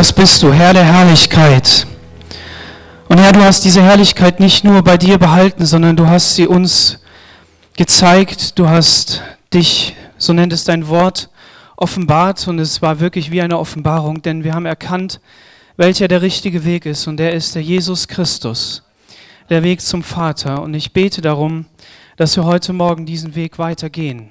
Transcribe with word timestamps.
Das 0.00 0.14
bist 0.14 0.42
du, 0.42 0.50
Herr 0.50 0.72
der 0.72 0.86
Herrlichkeit. 0.86 1.86
Und 3.10 3.18
Herr, 3.18 3.34
du 3.34 3.42
hast 3.42 3.66
diese 3.66 3.82
Herrlichkeit 3.82 4.40
nicht 4.40 4.64
nur 4.64 4.82
bei 4.82 4.96
dir 4.96 5.18
behalten, 5.18 5.66
sondern 5.66 5.94
du 5.94 6.08
hast 6.08 6.36
sie 6.36 6.46
uns 6.46 7.00
gezeigt, 7.76 8.58
du 8.58 8.66
hast 8.66 9.22
dich, 9.52 9.94
so 10.16 10.32
nennt 10.32 10.54
es 10.54 10.64
dein 10.64 10.88
Wort, 10.88 11.28
offenbart 11.76 12.48
und 12.48 12.60
es 12.60 12.80
war 12.80 12.98
wirklich 12.98 13.30
wie 13.30 13.42
eine 13.42 13.58
Offenbarung, 13.58 14.22
denn 14.22 14.42
wir 14.42 14.54
haben 14.54 14.64
erkannt, 14.64 15.20
welcher 15.76 16.08
der 16.08 16.22
richtige 16.22 16.64
Weg 16.64 16.86
ist 16.86 17.06
und 17.06 17.18
der 17.18 17.34
ist 17.34 17.54
der 17.54 17.62
Jesus 17.62 18.08
Christus, 18.08 18.82
der 19.50 19.62
Weg 19.62 19.82
zum 19.82 20.02
Vater. 20.02 20.62
Und 20.62 20.72
ich 20.72 20.94
bete 20.94 21.20
darum, 21.20 21.66
dass 22.16 22.36
wir 22.36 22.46
heute 22.46 22.72
Morgen 22.72 23.04
diesen 23.04 23.34
Weg 23.34 23.58
weitergehen 23.58 24.30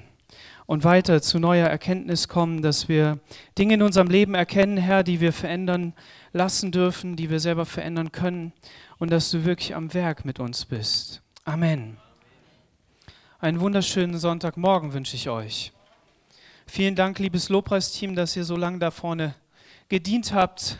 und 0.70 0.84
weiter 0.84 1.20
zu 1.20 1.40
neuer 1.40 1.66
Erkenntnis 1.66 2.28
kommen, 2.28 2.62
dass 2.62 2.88
wir 2.88 3.18
Dinge 3.58 3.74
in 3.74 3.82
unserem 3.82 4.06
Leben 4.06 4.36
erkennen, 4.36 4.76
Herr, 4.76 5.02
die 5.02 5.20
wir 5.20 5.32
verändern 5.32 5.94
lassen 6.32 6.70
dürfen, 6.70 7.16
die 7.16 7.28
wir 7.28 7.40
selber 7.40 7.66
verändern 7.66 8.12
können 8.12 8.52
und 9.00 9.10
dass 9.10 9.32
du 9.32 9.44
wirklich 9.44 9.74
am 9.74 9.92
Werk 9.94 10.24
mit 10.24 10.38
uns 10.38 10.66
bist. 10.66 11.22
Amen. 11.44 11.96
Einen 13.40 13.58
wunderschönen 13.58 14.16
Sonntagmorgen 14.16 14.92
wünsche 14.92 15.16
ich 15.16 15.28
euch. 15.28 15.72
Vielen 16.68 16.94
Dank, 16.94 17.18
liebes 17.18 17.48
Lobpreisteam, 17.48 18.14
dass 18.14 18.36
ihr 18.36 18.44
so 18.44 18.54
lange 18.54 18.78
da 18.78 18.92
vorne 18.92 19.34
gedient 19.88 20.32
habt. 20.32 20.78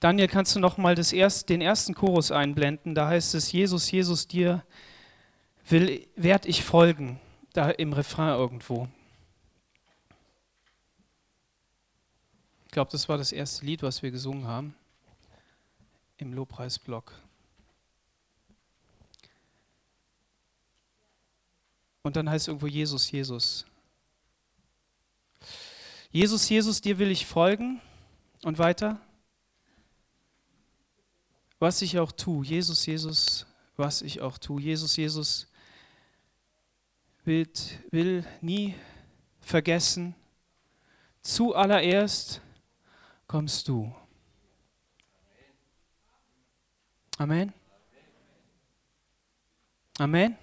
Daniel, 0.00 0.28
kannst 0.28 0.54
du 0.54 0.60
noch 0.60 0.78
mal 0.78 0.94
das 0.94 1.12
erst, 1.12 1.48
den 1.48 1.60
ersten 1.60 1.92
Chorus 1.92 2.30
einblenden? 2.30 2.94
Da 2.94 3.08
heißt 3.08 3.34
es, 3.34 3.50
Jesus, 3.50 3.90
Jesus, 3.90 4.28
dir 4.28 4.64
will, 5.68 6.06
werd 6.14 6.46
ich 6.46 6.62
folgen. 6.62 7.20
Da 7.52 7.70
im 7.70 7.92
Refrain 7.92 8.38
irgendwo. 8.38 8.88
Ich 12.66 12.70
glaube, 12.70 12.92
das 12.92 13.08
war 13.08 13.18
das 13.18 13.32
erste 13.32 13.64
Lied, 13.64 13.82
was 13.82 14.02
wir 14.02 14.10
gesungen 14.12 14.46
haben 14.46 14.74
im 16.18 16.32
Lobpreisblock. 16.32 17.12
Und 22.02 22.14
dann 22.14 22.30
heißt 22.30 22.48
irgendwo 22.48 22.66
Jesus, 22.66 23.10
Jesus. 23.10 23.66
Jesus, 26.10 26.48
Jesus, 26.48 26.80
dir 26.80 26.98
will 26.98 27.10
ich 27.10 27.26
folgen. 27.26 27.80
Und 28.44 28.58
weiter 28.58 29.00
was 31.58 31.82
ich 31.82 31.98
auch 31.98 32.12
tue. 32.12 32.44
Jesus, 32.44 32.86
Jesus, 32.86 33.46
was 33.76 34.02
ich 34.02 34.20
auch 34.20 34.38
tue. 34.38 34.60
Jesus, 34.60 34.96
Jesus 34.96 35.46
will, 37.24 37.48
will 37.90 38.24
nie 38.40 38.74
vergessen, 39.40 40.14
zuallererst 41.22 42.40
kommst 43.26 43.68
du. 43.68 43.94
Amen. 47.18 47.52
Amen. 49.98 50.36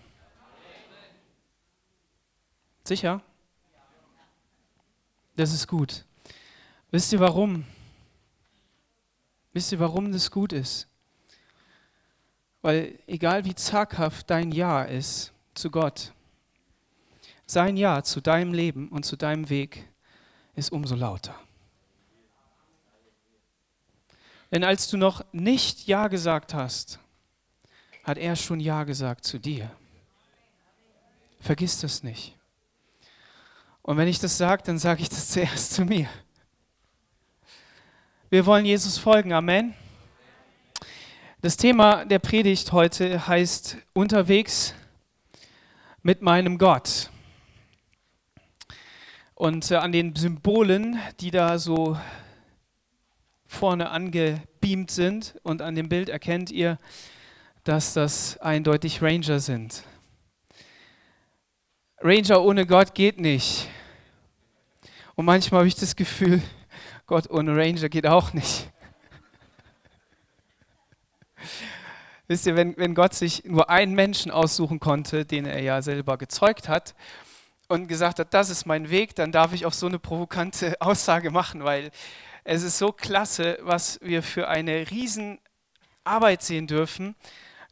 Sicher? 2.84 3.22
Das 5.36 5.54
ist 5.54 5.68
gut. 5.68 6.06
Wisst 6.92 7.12
ihr 7.14 7.20
warum? 7.20 7.66
Wisst 9.54 9.72
ihr, 9.72 9.80
warum 9.80 10.12
das 10.12 10.30
gut 10.30 10.52
ist? 10.52 10.88
Weil 12.66 12.98
egal 13.06 13.46
wie 13.46 13.54
zaghaft 13.54 14.28
dein 14.32 14.52
Ja 14.52 14.82
ist 14.82 15.32
zu 15.54 15.70
Gott, 15.70 16.14
sein 17.46 17.78
Ja 17.78 18.02
zu 18.02 18.22
deinem 18.22 18.56
Leben 18.56 18.90
und 18.90 19.06
zu 19.06 19.18
deinem 19.18 19.50
Weg 19.50 19.88
ist 20.56 20.72
umso 20.72 20.96
lauter. 20.96 21.36
Denn 24.52 24.64
als 24.64 24.88
du 24.88 24.98
noch 24.98 25.24
nicht 25.32 25.86
Ja 25.86 26.08
gesagt 26.08 26.56
hast, 26.56 26.98
hat 28.04 28.18
er 28.18 28.36
schon 28.36 28.59
Ja 28.59 28.84
gesagt 28.84 29.25
zu 29.25 29.38
dir. 29.38 29.70
Vergiss 31.42 31.81
das 31.81 32.02
nicht. 32.02 32.36
Und 33.84 33.98
wenn 33.98 34.08
ich 34.08 34.18
das 34.18 34.40
sage, 34.40 34.64
dann 34.64 34.80
sage 34.80 35.04
ich 35.04 35.09
das 35.09 35.30
zuerst 35.34 35.75
zu 35.75 35.86
mir. 35.86 36.09
Wir 38.31 38.44
wollen 38.48 38.66
Jesus 38.66 38.98
folgen. 38.98 39.34
Amen. 39.34 39.75
Das 41.45 41.57
Thema 41.57 42.06
der 42.06 42.17
Predigt 42.17 42.72
heute 42.72 43.28
heißt 43.28 43.78
Unterwegs 43.94 44.73
mit 46.01 46.23
meinem 46.23 46.57
Gott. 46.57 47.11
Und 49.35 49.69
äh, 49.69 49.75
an 49.75 49.91
den 49.91 50.16
Symbolen, 50.16 51.00
die 51.19 51.29
da 51.29 51.59
so 51.59 52.00
vorne 53.45 53.91
angebeamt 53.91 54.89
sind 54.89 55.35
und 55.44 55.61
an 55.61 55.75
dem 55.75 55.88
Bild 55.88 56.09
erkennt 56.09 56.50
ihr, 56.50 56.79
dass 57.63 57.94
das 57.94 58.39
eindeutig 58.39 59.03
Ranger 59.03 59.39
sind. 59.39 59.83
Ranger 62.00 62.41
ohne 62.41 62.66
Gott 62.66 62.95
geht 62.95 63.19
nicht. 63.19 63.69
Und 65.13 65.25
manchmal 65.25 65.59
habe 65.59 65.67
ich 65.67 65.75
das 65.75 65.95
Gefühl, 65.95 66.41
Gott 67.06 67.29
ohne 67.29 67.56
Ranger 67.56 67.88
geht 67.89 68.07
auch 68.07 68.33
nicht. 68.33 68.72
Wisst 72.28 72.46
ihr, 72.46 72.56
wenn, 72.56 72.75
wenn 72.78 72.96
Gott 72.96 73.13
sich 73.13 73.44
nur 73.46 73.69
einen 73.69 73.94
Menschen 73.94 74.31
aussuchen 74.31 74.80
konnte, 74.80 75.25
den 75.25 75.46
er 75.46 75.62
ja 75.62 75.81
selber 75.81 76.18
gezeugt 76.18 76.68
hat, 76.68 76.96
und 77.68 77.88
gesagt 77.88 78.19
hat, 78.19 78.34
das 78.34 78.50
ist 78.50 78.66
mein 78.66 78.90
Weg, 78.90 79.16
dann 79.16 79.31
darf 79.31 79.53
ich 79.53 79.66
auch 79.66 79.74
so 79.74 79.88
eine 79.88 80.00
provokante 80.00 80.75
Aussage 80.81 81.31
machen, 81.31 81.63
weil 81.63 81.91
es 82.44 82.63
ist 82.63 82.78
so 82.78 82.91
klasse, 82.91 83.58
was 83.62 84.00
wir 84.02 84.22
für 84.22 84.47
eine 84.47 84.90
Riesenarbeit 84.91 86.44
sehen 86.44 86.68
dürfen. 86.68 87.16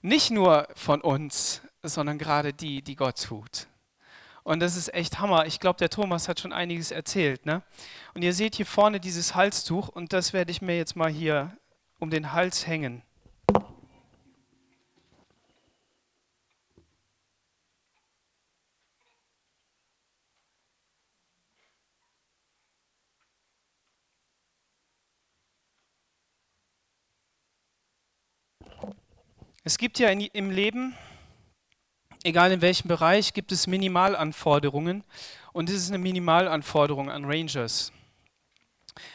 Nicht 0.02 0.31
nur 0.31 0.68
von 0.75 1.02
uns, 1.02 1.62
sondern 1.84 2.18
gerade 2.18 2.53
die, 2.53 2.81
die 2.81 2.96
Gott 2.96 3.22
tut. 3.24 3.68
Und 4.44 4.59
das 4.59 4.75
ist 4.75 4.94
echt 4.94 5.20
Hammer. 5.20 5.46
Ich 5.46 5.59
glaube, 5.59 5.78
der 5.78 5.90
Thomas 5.90 6.28
hat 6.28 6.40
schon 6.40 6.52
einiges 6.52 6.91
erzählt. 6.91 7.46
Ne? 7.46 7.62
Und 8.14 8.24
ihr 8.24 8.34
seht 8.34 8.56
hier 8.56 8.66
vorne 8.66 9.00
dieses 9.00 9.35
Halstuch 9.35 9.88
und 9.88 10.12
das 10.12 10.34
werde 10.34 10.52
ich 10.52 10.62
mir 10.62 10.75
jetzt 10.75 10.96
mal 10.96 11.09
hier 11.09 11.56
um 12.00 12.09
den 12.09 12.34
Hals 12.34 12.68
hängen. 12.68 13.03
Es 29.66 29.78
gibt 29.78 29.97
ja 29.97 30.09
in, 30.09 30.19
im 30.19 30.51
Leben, 30.51 30.94
egal 32.25 32.51
in 32.51 32.62
welchem 32.62 32.90
Bereich, 32.90 33.34
gibt 33.34 33.53
es 33.53 33.66
Minimalanforderungen 33.66 35.06
und 35.53 35.69
das 35.69 35.78
ist 35.78 35.88
eine 35.88 36.00
Minimalanforderung 36.00 37.09
an 37.09 37.24
Rangers. 37.24 37.94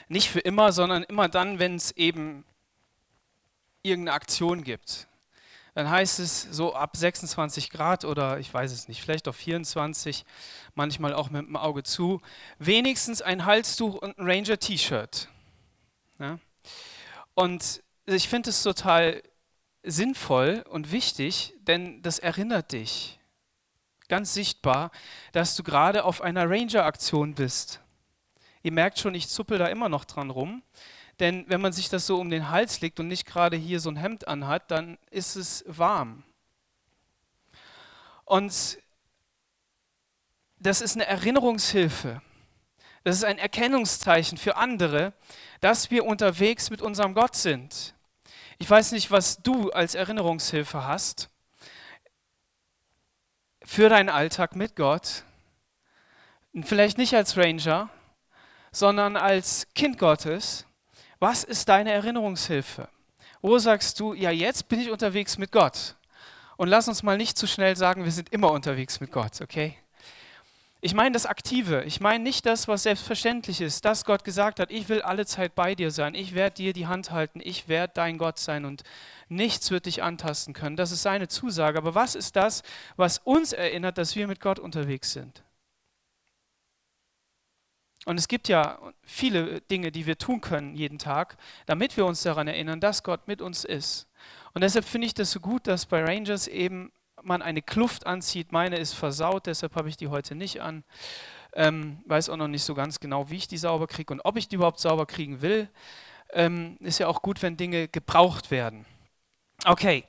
Nicht 0.08 0.30
für 0.30 0.40
immer, 0.40 0.72
sondern 0.72 1.02
immer 1.02 1.28
dann, 1.28 1.58
wenn 1.58 1.74
es 1.74 1.90
eben 1.92 2.46
irgendeine 3.82 4.14
Aktion 4.14 4.64
gibt. 4.64 5.06
Dann 5.74 5.90
heißt 5.90 6.18
es 6.18 6.48
so 6.50 6.74
ab 6.74 6.96
26 6.96 7.68
Grad 7.68 8.06
oder 8.06 8.38
ich 8.38 8.52
weiß 8.52 8.72
es 8.72 8.88
nicht, 8.88 9.02
vielleicht 9.02 9.28
auch 9.28 9.34
24, 9.34 10.24
manchmal 10.74 11.12
auch 11.12 11.28
mit 11.28 11.46
dem 11.46 11.56
Auge 11.56 11.82
zu, 11.82 12.22
wenigstens 12.58 13.20
ein 13.20 13.44
Halstuch 13.44 13.96
und 13.96 14.18
ein 14.18 14.26
Ranger-T-Shirt. 14.26 15.28
Ja? 16.18 16.38
Und 17.34 17.82
ich 18.06 18.28
finde 18.30 18.48
es 18.48 18.62
total 18.62 19.22
sinnvoll 19.82 20.64
und 20.68 20.92
wichtig, 20.92 21.54
denn 21.60 22.02
das 22.02 22.18
erinnert 22.18 22.72
dich 22.72 23.18
ganz 24.08 24.34
sichtbar, 24.34 24.90
dass 25.32 25.54
du 25.54 25.62
gerade 25.62 26.04
auf 26.04 26.20
einer 26.22 26.48
Ranger-Aktion 26.48 27.34
bist. 27.34 27.80
Ihr 28.62 28.72
merkt 28.72 28.98
schon, 28.98 29.14
ich 29.14 29.28
zuppel 29.28 29.58
da 29.58 29.66
immer 29.66 29.88
noch 29.88 30.04
dran 30.04 30.30
rum, 30.30 30.62
denn 31.20 31.44
wenn 31.48 31.60
man 31.60 31.72
sich 31.72 31.88
das 31.88 32.06
so 32.06 32.18
um 32.18 32.30
den 32.30 32.50
Hals 32.50 32.80
legt 32.80 32.98
und 33.00 33.08
nicht 33.08 33.26
gerade 33.26 33.56
hier 33.56 33.80
so 33.80 33.90
ein 33.90 33.96
Hemd 33.96 34.26
anhat, 34.26 34.70
dann 34.70 34.98
ist 35.10 35.36
es 35.36 35.64
warm. 35.66 36.24
Und 38.24 38.78
das 40.58 40.80
ist 40.80 40.96
eine 40.96 41.06
Erinnerungshilfe. 41.06 42.20
Das 43.04 43.16
ist 43.16 43.24
ein 43.24 43.38
Erkennungszeichen 43.38 44.38
für 44.38 44.56
andere, 44.56 45.12
dass 45.60 45.90
wir 45.90 46.04
unterwegs 46.04 46.68
mit 46.70 46.82
unserem 46.82 47.14
Gott 47.14 47.36
sind. 47.36 47.94
Ich 48.58 48.68
weiß 48.68 48.92
nicht, 48.92 49.10
was 49.10 49.40
du 49.40 49.70
als 49.70 49.94
Erinnerungshilfe 49.94 50.84
hast 50.84 51.30
für 53.62 53.88
deinen 53.88 54.08
Alltag 54.08 54.56
mit 54.56 54.74
Gott. 54.74 55.22
Vielleicht 56.62 56.98
nicht 56.98 57.14
als 57.14 57.36
Ranger, 57.36 57.88
sondern 58.72 59.16
als 59.16 59.68
Kind 59.74 59.98
Gottes. 59.98 60.66
Was 61.20 61.44
ist 61.44 61.68
deine 61.68 61.92
Erinnerungshilfe? 61.92 62.88
Wo 63.40 63.58
sagst 63.58 64.00
du, 64.00 64.14
ja, 64.14 64.30
jetzt 64.30 64.68
bin 64.68 64.80
ich 64.80 64.90
unterwegs 64.90 65.38
mit 65.38 65.52
Gott? 65.52 65.94
Und 66.56 66.68
lass 66.68 66.88
uns 66.88 67.04
mal 67.04 67.16
nicht 67.16 67.38
zu 67.38 67.46
schnell 67.46 67.76
sagen, 67.76 68.04
wir 68.04 68.10
sind 68.10 68.30
immer 68.30 68.50
unterwegs 68.50 68.98
mit 68.98 69.12
Gott, 69.12 69.40
okay? 69.40 69.78
Ich 70.80 70.94
meine 70.94 71.12
das 71.12 71.26
Aktive. 71.26 71.82
Ich 71.84 72.00
meine 72.00 72.22
nicht 72.22 72.46
das, 72.46 72.68
was 72.68 72.84
selbstverständlich 72.84 73.60
ist, 73.60 73.84
dass 73.84 74.04
Gott 74.04 74.22
gesagt 74.22 74.60
hat, 74.60 74.70
ich 74.70 74.88
will 74.88 75.02
alle 75.02 75.26
Zeit 75.26 75.56
bei 75.56 75.74
dir 75.74 75.90
sein, 75.90 76.14
ich 76.14 76.34
werde 76.34 76.54
dir 76.54 76.72
die 76.72 76.86
Hand 76.86 77.10
halten, 77.10 77.40
ich 77.42 77.66
werde 77.66 77.94
dein 77.94 78.16
Gott 78.16 78.38
sein 78.38 78.64
und 78.64 78.84
nichts 79.28 79.72
wird 79.72 79.86
dich 79.86 80.04
antasten 80.04 80.54
können. 80.54 80.76
Das 80.76 80.92
ist 80.92 81.02
seine 81.02 81.26
Zusage. 81.26 81.78
Aber 81.78 81.96
was 81.96 82.14
ist 82.14 82.36
das, 82.36 82.62
was 82.96 83.18
uns 83.18 83.52
erinnert, 83.52 83.98
dass 83.98 84.14
wir 84.14 84.28
mit 84.28 84.40
Gott 84.40 84.60
unterwegs 84.60 85.12
sind? 85.12 85.42
Und 88.04 88.18
es 88.18 88.28
gibt 88.28 88.48
ja 88.48 88.78
viele 89.02 89.60
Dinge, 89.62 89.90
die 89.90 90.06
wir 90.06 90.16
tun 90.16 90.40
können 90.40 90.76
jeden 90.76 90.98
Tag, 90.98 91.36
damit 91.66 91.96
wir 91.96 92.06
uns 92.06 92.22
daran 92.22 92.46
erinnern, 92.46 92.80
dass 92.80 93.02
Gott 93.02 93.26
mit 93.26 93.42
uns 93.42 93.64
ist. 93.64 94.06
Und 94.54 94.62
deshalb 94.62 94.84
finde 94.84 95.08
ich 95.08 95.14
das 95.14 95.32
so 95.32 95.40
gut, 95.40 95.66
dass 95.66 95.86
bei 95.86 96.02
Rangers 96.02 96.46
eben 96.46 96.92
man 97.22 97.42
eine 97.42 97.62
Kluft 97.62 98.06
anzieht. 98.06 98.52
Meine 98.52 98.76
ist 98.76 98.94
versaut, 98.94 99.46
deshalb 99.46 99.74
habe 99.74 99.88
ich 99.88 99.96
die 99.96 100.08
heute 100.08 100.34
nicht 100.34 100.60
an. 100.60 100.84
Ähm, 101.54 102.02
weiß 102.06 102.28
auch 102.28 102.36
noch 102.36 102.48
nicht 102.48 102.64
so 102.64 102.74
ganz 102.74 103.00
genau, 103.00 103.30
wie 103.30 103.36
ich 103.36 103.48
die 103.48 103.56
sauber 103.56 103.86
kriege 103.86 104.12
und 104.12 104.20
ob 104.20 104.36
ich 104.36 104.48
die 104.48 104.56
überhaupt 104.56 104.80
sauber 104.80 105.06
kriegen 105.06 105.40
will. 105.40 105.68
Ähm, 106.32 106.76
ist 106.80 106.98
ja 106.98 107.08
auch 107.08 107.22
gut, 107.22 107.42
wenn 107.42 107.56
Dinge 107.56 107.88
gebraucht 107.88 108.50
werden. 108.50 108.84
Okay, 109.64 110.04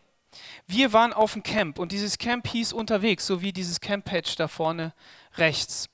wir 0.68 0.94
waren 0.94 1.14
auf 1.14 1.34
dem 1.34 1.44
Camp 1.44 1.80
und 1.80 1.92
dieses 1.92 2.18
Camp 2.18 2.48
hieß 2.48 2.74
unterwegs, 2.74 3.26
so 3.26 3.42
wie 3.42 3.54
dieses 3.54 3.80
Camp-Patch 3.80 4.36
da 4.36 4.48
vorne 4.48 4.94
rechts. 5.36 5.90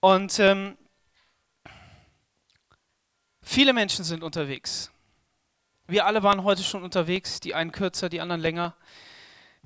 Und 0.00 0.38
ähm, 0.38 0.76
viele 3.42 3.72
Menschen 3.72 4.04
sind 4.04 4.22
unterwegs. 4.22 4.90
Wir 5.86 6.06
alle 6.06 6.22
waren 6.22 6.44
heute 6.44 6.62
schon 6.62 6.82
unterwegs, 6.82 7.40
die 7.40 7.54
einen 7.54 7.72
kürzer, 7.72 8.08
die 8.08 8.20
anderen 8.20 8.40
länger. 8.40 8.74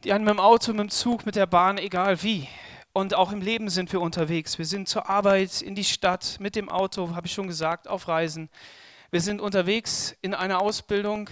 Die 0.05 0.13
einen 0.13 0.25
mit 0.25 0.35
dem 0.35 0.41
Auto, 0.41 0.73
mit 0.73 0.81
dem 0.81 0.91
Zug, 0.91 1.25
mit 1.25 1.35
der 1.35 1.47
Bahn, 1.47 1.79
egal 1.79 2.23
wie. 2.23 2.47
Und 2.93 3.15
auch 3.15 3.33
im 3.33 3.41
Leben 3.41 3.71
sind 3.71 3.91
wir 3.91 4.03
unterwegs. 4.03 4.59
Wir 4.59 4.67
sind 4.67 4.87
zur 4.87 5.09
Arbeit, 5.09 5.63
in 5.63 5.75
die 5.75 5.83
Stadt, 5.83 6.37
mit 6.41 6.57
dem 6.57 6.69
Auto, 6.69 7.15
habe 7.15 7.27
ich 7.27 7.33
schon 7.33 7.47
gesagt, 7.47 7.89
auf 7.89 8.07
Reisen. 8.07 8.51
Wir 9.11 9.23
sind 9.23 9.41
unterwegs 9.41 10.15
in 10.21 10.35
einer 10.35 10.61
Ausbildung. 10.61 11.31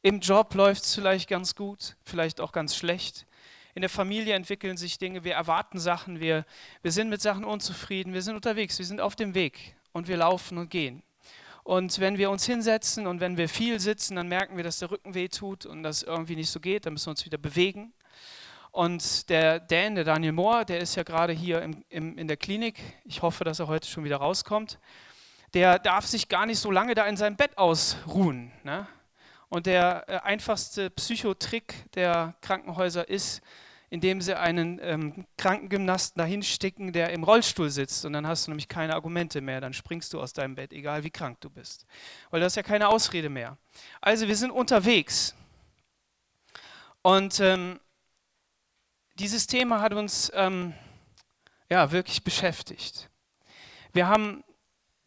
Im 0.00 0.20
Job 0.20 0.54
läuft 0.54 0.84
es 0.84 0.94
vielleicht 0.94 1.28
ganz 1.28 1.54
gut, 1.54 1.96
vielleicht 2.04 2.40
auch 2.40 2.52
ganz 2.52 2.74
schlecht. 2.74 3.26
In 3.74 3.82
der 3.82 3.90
Familie 3.90 4.34
entwickeln 4.34 4.78
sich 4.78 4.96
Dinge, 4.96 5.22
wir 5.22 5.34
erwarten 5.34 5.78
Sachen, 5.78 6.20
wir, 6.20 6.46
wir 6.80 6.90
sind 6.90 7.10
mit 7.10 7.20
Sachen 7.20 7.44
unzufrieden, 7.44 8.14
wir 8.14 8.22
sind 8.22 8.34
unterwegs, 8.34 8.78
wir 8.78 8.86
sind 8.86 9.02
auf 9.02 9.14
dem 9.14 9.34
Weg 9.34 9.76
und 9.92 10.08
wir 10.08 10.16
laufen 10.16 10.56
und 10.56 10.70
gehen. 10.70 11.02
Und 11.68 12.00
wenn 12.00 12.16
wir 12.16 12.30
uns 12.30 12.46
hinsetzen 12.46 13.06
und 13.06 13.20
wenn 13.20 13.36
wir 13.36 13.46
viel 13.46 13.78
sitzen, 13.78 14.16
dann 14.16 14.26
merken 14.26 14.56
wir, 14.56 14.64
dass 14.64 14.78
der 14.78 14.90
Rücken 14.90 15.12
weh 15.12 15.28
tut 15.28 15.66
und 15.66 15.82
das 15.82 16.02
irgendwie 16.02 16.34
nicht 16.34 16.48
so 16.48 16.60
geht. 16.60 16.86
Dann 16.86 16.94
müssen 16.94 17.08
wir 17.08 17.10
uns 17.10 17.26
wieder 17.26 17.36
bewegen. 17.36 17.92
Und 18.70 19.28
der 19.28 19.60
Dan, 19.60 19.94
der 19.94 20.04
Daniel 20.04 20.32
Mohr, 20.32 20.64
der 20.64 20.78
ist 20.78 20.94
ja 20.94 21.02
gerade 21.02 21.34
hier 21.34 21.60
im, 21.60 21.84
im, 21.90 22.16
in 22.16 22.26
der 22.26 22.38
Klinik. 22.38 22.80
Ich 23.04 23.20
hoffe, 23.20 23.44
dass 23.44 23.58
er 23.58 23.68
heute 23.68 23.86
schon 23.86 24.02
wieder 24.02 24.16
rauskommt. 24.16 24.78
Der 25.52 25.78
darf 25.78 26.06
sich 26.06 26.30
gar 26.30 26.46
nicht 26.46 26.58
so 26.58 26.70
lange 26.70 26.94
da 26.94 27.06
in 27.06 27.18
seinem 27.18 27.36
Bett 27.36 27.58
ausruhen. 27.58 28.50
Ne? 28.62 28.86
Und 29.50 29.66
der 29.66 30.08
äh, 30.08 30.16
einfachste 30.20 30.88
Psychotrick 30.88 31.92
der 31.92 32.34
Krankenhäuser 32.40 33.10
ist, 33.10 33.42
indem 33.90 34.20
sie 34.20 34.38
einen 34.38 34.78
ähm, 34.82 35.26
Krankengymnasten 35.36 36.18
dahin 36.18 36.42
sticken, 36.42 36.92
der 36.92 37.10
im 37.10 37.24
Rollstuhl 37.24 37.70
sitzt. 37.70 38.04
Und 38.04 38.12
dann 38.12 38.26
hast 38.26 38.46
du 38.46 38.50
nämlich 38.50 38.68
keine 38.68 38.94
Argumente 38.94 39.40
mehr. 39.40 39.60
Dann 39.60 39.72
springst 39.72 40.12
du 40.12 40.20
aus 40.20 40.32
deinem 40.32 40.54
Bett, 40.54 40.72
egal 40.72 41.04
wie 41.04 41.10
krank 41.10 41.40
du 41.40 41.48
bist. 41.48 41.86
Weil 42.30 42.40
das 42.40 42.52
ist 42.52 42.56
ja 42.56 42.62
keine 42.62 42.88
Ausrede 42.88 43.30
mehr. 43.30 43.56
Also 44.00 44.28
wir 44.28 44.36
sind 44.36 44.50
unterwegs. 44.50 45.34
Und 47.02 47.40
ähm, 47.40 47.80
dieses 49.14 49.46
Thema 49.46 49.80
hat 49.80 49.94
uns 49.94 50.30
ähm, 50.34 50.74
ja, 51.70 51.90
wirklich 51.90 52.22
beschäftigt. 52.22 53.08
Wir 53.92 54.06
haben 54.06 54.44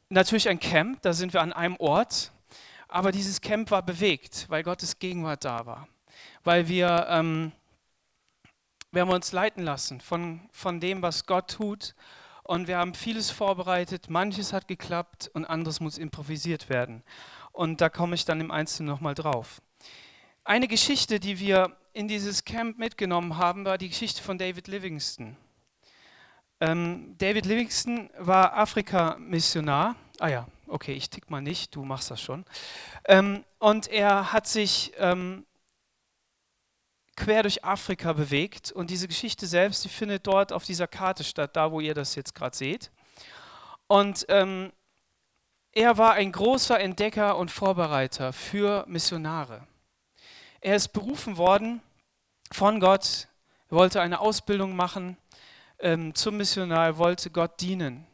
natürlich 0.09 0.49
ein 0.49 0.59
Camp, 0.59 1.01
da 1.03 1.13
sind 1.13 1.33
wir 1.33 1.41
an 1.41 1.53
einem 1.53 1.77
Ort. 1.77 2.31
Aber 2.87 3.13
dieses 3.13 3.39
Camp 3.39 3.71
war 3.71 3.83
bewegt, 3.83 4.47
weil 4.49 4.63
Gottes 4.63 4.99
Gegenwart 4.99 5.45
da 5.45 5.65
war. 5.65 5.87
Weil 6.43 6.67
wir 6.67 7.07
ähm, 7.09 7.53
wir 8.91 9.01
haben 9.01 9.09
uns 9.09 9.31
leiten 9.31 9.63
lassen 9.63 10.01
von, 10.01 10.41
von 10.51 10.79
dem, 10.79 11.01
was 11.01 11.25
Gott 11.25 11.51
tut. 11.51 11.95
Und 12.43 12.67
wir 12.67 12.77
haben 12.77 12.93
vieles 12.93 13.31
vorbereitet, 13.31 14.09
manches 14.09 14.51
hat 14.51 14.67
geklappt 14.67 15.29
und 15.33 15.45
anderes 15.45 15.79
muss 15.79 15.97
improvisiert 15.97 16.69
werden. 16.69 17.03
Und 17.51 17.79
da 17.79 17.89
komme 17.89 18.15
ich 18.15 18.25
dann 18.25 18.41
im 18.41 18.51
Einzelnen 18.51 18.89
nochmal 18.89 19.13
drauf. 19.13 19.61
Eine 20.43 20.67
Geschichte, 20.67 21.19
die 21.19 21.39
wir 21.39 21.77
in 21.93 22.07
dieses 22.07 22.43
Camp 22.43 22.77
mitgenommen 22.77 23.37
haben, 23.37 23.63
war 23.63 23.77
die 23.77 23.89
Geschichte 23.89 24.21
von 24.21 24.37
David 24.37 24.67
Livingston. 24.67 25.37
Ähm, 26.59 27.15
David 27.17 27.45
Livingston 27.45 28.09
war 28.17 28.57
Afrika-Missionar. 28.57 29.95
Ah 30.19 30.27
ja, 30.27 30.47
okay, 30.67 30.93
ich 30.93 31.09
tick 31.09 31.29
mal 31.29 31.41
nicht, 31.41 31.75
du 31.75 31.83
machst 31.83 32.11
das 32.11 32.21
schon. 32.21 32.43
Ähm, 33.05 33.45
und 33.59 33.87
er 33.87 34.33
hat 34.33 34.47
sich 34.47 34.91
ähm, 34.97 35.45
quer 37.15 37.43
durch 37.43 37.63
Afrika 37.63 38.13
bewegt. 38.13 38.71
Und 38.71 38.89
diese 38.89 39.07
Geschichte 39.07 39.45
selbst, 39.45 39.83
die 39.83 39.89
findet 39.89 40.27
dort 40.27 40.53
auf 40.53 40.63
dieser 40.65 40.87
Karte 40.87 41.23
statt, 41.23 41.55
da 41.55 41.71
wo 41.71 41.79
ihr 41.79 41.93
das 41.93 42.15
jetzt 42.15 42.35
gerade 42.35 42.55
seht. 42.55 42.91
Und 43.87 44.25
ähm, 44.29 44.71
er 45.73 45.97
war 45.97 46.13
ein 46.13 46.31
großer 46.31 46.79
Entdecker 46.79 47.37
und 47.37 47.51
Vorbereiter 47.51 48.33
für 48.33 48.85
Missionare. 48.87 49.67
Er 50.59 50.75
ist 50.75 50.89
berufen 50.89 51.37
worden 51.37 51.81
von 52.51 52.79
Gott, 52.79 53.27
wollte 53.69 54.01
eine 54.01 54.19
Ausbildung 54.19 54.75
machen 54.75 55.17
ähm, 55.79 56.13
zum 56.13 56.37
Missionar, 56.37 56.97
wollte 56.97 57.29
Gott 57.29 57.61
dienen. 57.61 58.05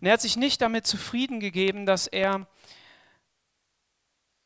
Und 0.00 0.06
er 0.06 0.14
hat 0.14 0.20
sich 0.20 0.36
nicht 0.36 0.62
damit 0.62 0.86
zufrieden 0.86 1.40
gegeben, 1.40 1.84
dass 1.84 2.06
er 2.06 2.46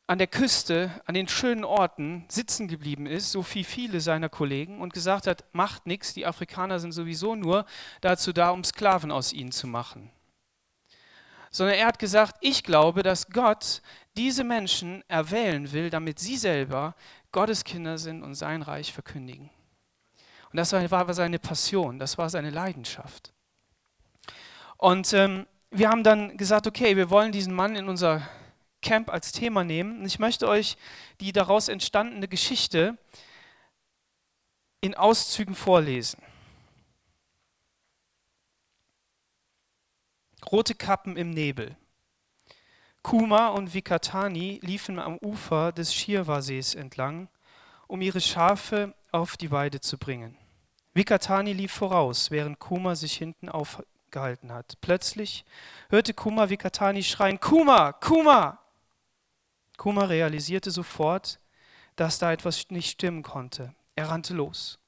an 0.06 0.18
der 0.18 0.26
Küste, 0.26 0.90
an 1.06 1.14
den 1.14 1.28
schönen 1.28 1.64
Orten 1.64 2.26
sitzen 2.28 2.68
geblieben 2.68 3.06
ist, 3.06 3.30
so 3.30 3.44
wie 3.54 3.64
viele 3.64 4.00
seiner 4.00 4.28
Kollegen, 4.28 4.80
und 4.80 4.92
gesagt 4.92 5.26
hat, 5.26 5.44
macht 5.52 5.86
nichts, 5.86 6.12
die 6.12 6.26
Afrikaner 6.26 6.78
sind 6.78 6.92
sowieso 6.92 7.34
nur 7.34 7.64
dazu 8.02 8.32
da, 8.32 8.50
um 8.50 8.64
Sklaven 8.64 9.10
aus 9.10 9.32
ihnen 9.32 9.52
zu 9.52 9.66
machen. 9.66 10.10
Sondern 11.50 11.76
er 11.76 11.86
hat 11.86 11.98
gesagt, 11.98 12.36
ich 12.40 12.64
glaube, 12.64 13.02
dass 13.02 13.28
Gott 13.28 13.80
diese 14.16 14.44
Menschen 14.44 15.02
erwählen 15.08 15.72
will, 15.72 15.88
damit 15.88 16.18
sie 16.18 16.36
selber 16.36 16.94
Gottes 17.32 17.64
Kinder 17.64 17.96
sind 17.96 18.22
und 18.22 18.34
sein 18.34 18.60
Reich 18.62 18.92
verkündigen. 18.92 19.50
Und 20.50 20.58
das 20.58 20.72
war 20.72 21.14
seine 21.14 21.38
Passion, 21.38 21.98
das 21.98 22.18
war 22.18 22.28
seine 22.28 22.50
Leidenschaft. 22.50 23.32
Und 24.76 25.12
ähm, 25.14 25.46
wir 25.70 25.88
haben 25.88 26.04
dann 26.04 26.36
gesagt, 26.36 26.66
okay, 26.66 26.96
wir 26.96 27.10
wollen 27.10 27.32
diesen 27.32 27.54
Mann 27.54 27.74
in 27.74 27.88
unser 27.88 28.22
Camp 28.84 29.10
als 29.10 29.32
Thema 29.32 29.64
nehmen. 29.64 30.00
Und 30.00 30.06
ich 30.06 30.20
möchte 30.20 30.46
euch 30.46 30.76
die 31.20 31.32
daraus 31.32 31.68
entstandene 31.68 32.28
Geschichte 32.28 32.96
in 34.80 34.94
Auszügen 34.94 35.54
vorlesen. 35.56 36.22
Rote 40.52 40.74
Kappen 40.74 41.16
im 41.16 41.30
Nebel. 41.30 41.76
Kuma 43.02 43.48
und 43.48 43.74
Vikatani 43.74 44.60
liefen 44.62 44.98
am 44.98 45.18
Ufer 45.18 45.72
des 45.72 45.94
Shirwa-Sees 45.94 46.74
entlang, 46.74 47.28
um 47.86 48.00
ihre 48.02 48.20
Schafe 48.20 48.94
auf 49.10 49.36
die 49.36 49.50
Weide 49.50 49.80
zu 49.80 49.98
bringen. 49.98 50.36
Vikatani 50.92 51.52
lief 51.52 51.72
voraus, 51.72 52.30
während 52.30 52.58
Kuma 52.58 52.94
sich 52.94 53.14
hinten 53.14 53.48
aufgehalten 53.48 54.52
hat. 54.52 54.78
Plötzlich 54.80 55.44
hörte 55.88 56.14
Kuma 56.14 56.50
Vikatani 56.50 57.02
schreien: 57.02 57.40
Kuma, 57.40 57.92
Kuma! 57.92 58.63
Kuma 59.76 60.04
realisierte 60.04 60.70
sofort, 60.70 61.40
dass 61.96 62.18
da 62.18 62.32
etwas 62.32 62.70
nicht 62.70 62.90
stimmen 62.90 63.22
konnte. 63.22 63.74
Er 63.96 64.08
rannte 64.08 64.34
los. 64.34 64.78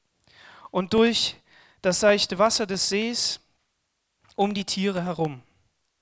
Und 0.71 0.95
durch 0.95 1.37
das 1.83 2.01
seichte 2.01 2.39
Wasser 2.39 2.67
des 2.67 2.89
Sees 2.89 3.41
um 4.35 4.55
die 4.55 4.65
Tiere 4.65 5.05
herum. 5.05 5.43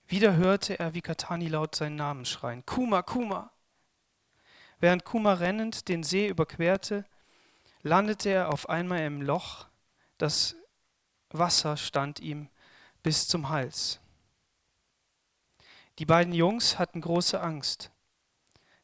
Wieder 0.06 0.36
hörte 0.36 0.78
er, 0.78 0.94
wie 0.94 1.00
Katani 1.00 1.48
laut 1.48 1.74
seinen 1.74 1.96
Namen 1.96 2.24
schreien. 2.24 2.64
Kuma, 2.66 3.02
Kuma! 3.02 3.50
Während 4.80 5.04
Kuma 5.04 5.34
rennend 5.34 5.88
den 5.88 6.02
See 6.02 6.28
überquerte, 6.28 7.04
landete 7.82 8.30
er 8.30 8.52
auf 8.52 8.68
einmal 8.68 9.00
im 9.00 9.22
Loch. 9.22 9.66
Das 10.18 10.56
Wasser 11.30 11.76
stand 11.76 12.20
ihm 12.20 12.48
bis 13.02 13.28
zum 13.28 13.48
Hals. 13.48 14.00
Die 15.98 16.06
beiden 16.06 16.32
Jungs 16.32 16.78
hatten 16.78 17.00
große 17.00 17.40
Angst. 17.40 17.90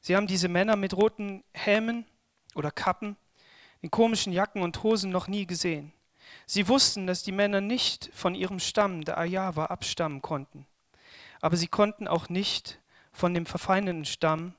Sie 0.01 0.17
haben 0.17 0.27
diese 0.27 0.49
Männer 0.49 0.77
mit 0.77 0.97
roten 0.97 1.45
Helmen 1.53 2.07
oder 2.55 2.71
Kappen, 2.71 3.17
in 3.83 3.91
komischen 3.91 4.33
Jacken 4.33 4.63
und 4.63 4.83
Hosen 4.83 5.11
noch 5.11 5.29
nie 5.29 5.47
gesehen. 5.47 5.93
Sie 6.47 6.69
wussten, 6.69 7.07
dass 7.07 7.23
die 7.23 7.33
Männer 7.33 7.61
nicht 7.61 8.11
von 8.15 8.35
ihrem 8.35 8.61
Stamm, 8.61 9.05
der 9.05 9.19
Ayava, 9.19 9.67
abstammen 9.67 10.23
konnten. 10.23 10.67
Aber 11.41 11.57
sie 11.57 11.69
konnten 11.69 12.09
auch 12.09 12.29
nicht 12.29 12.81
von 13.13 13.35
dem 13.35 13.47
verfeindeten 13.47 14.05
Stamm, 14.05 14.55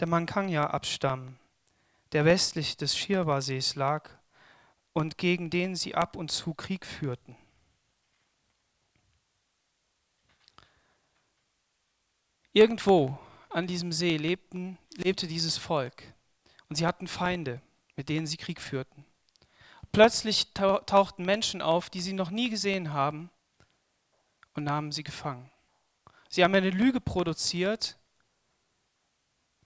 der 0.00 0.08
Mankanya, 0.08 0.68
abstammen, 0.68 1.38
der 2.12 2.24
westlich 2.24 2.76
des 2.76 2.96
Schirwa-Sees 2.96 3.76
lag 3.76 4.10
und 4.92 5.18
gegen 5.18 5.50
den 5.50 5.76
sie 5.76 5.94
ab 5.94 6.16
und 6.16 6.30
zu 6.30 6.54
Krieg 6.54 6.86
führten. 6.86 7.36
Irgendwo 12.52 13.18
an 13.56 13.66
diesem 13.66 13.90
See 13.90 14.18
lebten, 14.18 14.76
lebte 14.96 15.26
dieses 15.26 15.56
Volk 15.56 16.02
und 16.68 16.76
sie 16.76 16.86
hatten 16.86 17.06
Feinde, 17.06 17.62
mit 17.96 18.10
denen 18.10 18.26
sie 18.26 18.36
Krieg 18.36 18.60
führten. 18.60 19.06
Plötzlich 19.92 20.52
tauchten 20.52 21.24
Menschen 21.24 21.62
auf, 21.62 21.88
die 21.88 22.02
sie 22.02 22.12
noch 22.12 22.30
nie 22.30 22.50
gesehen 22.50 22.92
haben 22.92 23.30
und 24.52 24.64
nahmen 24.64 24.92
sie 24.92 25.04
gefangen. 25.04 25.50
Sie 26.28 26.44
haben 26.44 26.54
eine 26.54 26.68
Lüge 26.68 27.00
produziert, 27.00 27.96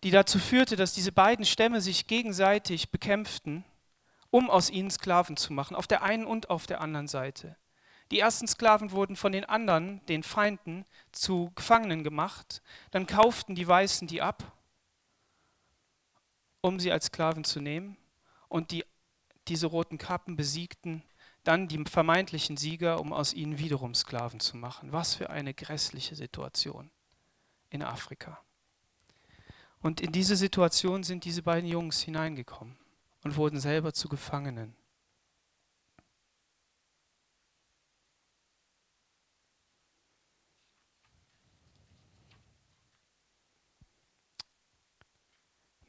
die 0.04 0.12
dazu 0.12 0.38
führte, 0.38 0.76
dass 0.76 0.94
diese 0.94 1.11
beiden 1.11 1.44
Stämme 1.44 1.80
sich 1.80 2.06
gegenseitig 2.06 2.92
bekämpften, 2.92 3.64
um 4.30 4.50
aus 4.50 4.70
ihnen 4.70 4.92
Sklaven 4.92 5.37
zu 5.37 5.52
machen, 5.52 5.75
auf 5.75 5.88
der 5.88 6.04
einen 6.04 6.26
und 6.26 6.49
auf 6.49 6.68
der 6.68 6.80
anderen 6.80 7.09
Seite. 7.09 7.56
Die 8.11 8.19
ersten 8.19 8.49
Sklaven 8.49 8.90
wurden 8.90 9.14
von 9.14 9.33
den 9.33 9.45
anderen, 9.45 10.05
den 10.07 10.23
Feinden, 10.23 10.85
zu 11.12 11.52
Gefangenen 11.55 12.02
gemacht. 12.02 12.62
Dann 12.90 13.07
kauften 13.07 13.55
die 13.55 13.67
Weißen 13.67 14.09
die 14.09 14.21
ab, 14.21 14.52
um 16.61 16.81
sie 16.81 16.90
als 16.90 17.07
Sklaven 17.07 17.45
zu 17.45 17.61
nehmen. 17.61 17.97
Und 18.49 18.73
die, 18.73 18.85
diese 19.47 19.69
roten 19.69 19.99
Kappen 19.99 20.37
besiegten 20.37 21.02
dann 21.45 21.69
die 21.69 21.83
vermeintlichen 21.85 22.57
Sieger, 22.57 23.00
um 23.00 23.12
aus 23.12 23.33
ihnen 23.33 23.59
wiederum 23.59 23.95
Sklaven 23.95 24.40
zu 24.40 24.57
machen. 24.57 24.93
Was 24.93 25.14
für 25.14 25.31
eine 25.31 25.55
grässliche 25.55 26.14
Situation 26.14 26.90
in 27.71 27.83
Afrika. 27.83 28.40
Und 29.81 30.00
in 30.00 30.12
diese 30.12 30.37
Situation 30.37 31.02
sind 31.02 31.25
diese 31.25 31.43
beiden 31.43 31.69
Jungs 31.69 32.02
hineingekommen 32.02 32.76
und 33.23 33.37
wurden 33.37 33.59
selber 33.59 33.95
zu 33.95 34.09
Gefangenen. 34.09 34.76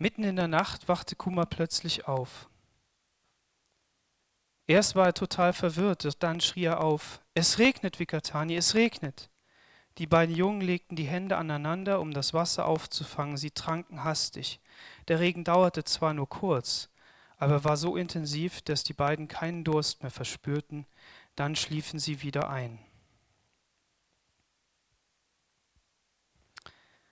Mitten 0.02 0.24
in 0.24 0.36
der 0.36 0.48
Nacht 0.48 0.88
wachte 0.88 1.16
Kuma 1.16 1.46
plötzlich 1.46 2.08
auf. 2.08 2.50
Erst 4.66 4.96
war 4.96 5.06
er 5.06 5.14
total 5.14 5.54
verwirrt, 5.54 6.24
dann 6.24 6.42
schrie 6.42 6.64
er 6.64 6.82
auf, 6.82 7.22
es 7.36 7.60
regnet, 7.60 8.00
Vikatani, 8.00 8.56
es 8.56 8.74
regnet. 8.74 9.30
Die 10.00 10.08
beiden 10.08 10.36
Jungen 10.36 10.62
legten 10.62 10.96
die 10.96 11.06
Hände 11.06 11.38
aneinander, 11.38 12.00
um 12.00 12.16
das 12.16 12.34
Wasser 12.34 12.66
aufzufangen. 12.66 13.38
Sie 13.38 13.52
tranken 13.52 14.04
hastig. 14.04 14.60
Der 15.08 15.20
Regen 15.20 15.44
dauerte 15.44 15.84
zwar 15.84 16.16
nur 16.16 16.28
kurz, 16.28 16.90
aber 17.38 17.64
war 17.64 17.78
so 17.78 17.96
intensiv, 17.96 18.64
dass 18.64 18.84
die 18.84 18.94
beiden 18.94 19.28
keinen 19.28 19.64
Durst 19.64 20.02
mehr 20.02 20.10
verspürten. 20.10 20.88
Dann 21.36 21.56
schliefen 21.56 22.00
sie 22.00 22.24
wieder 22.24 22.50
ein. 22.50 22.80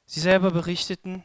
Sie 0.07 0.21
selber 0.21 0.49
berichteten, 0.49 1.23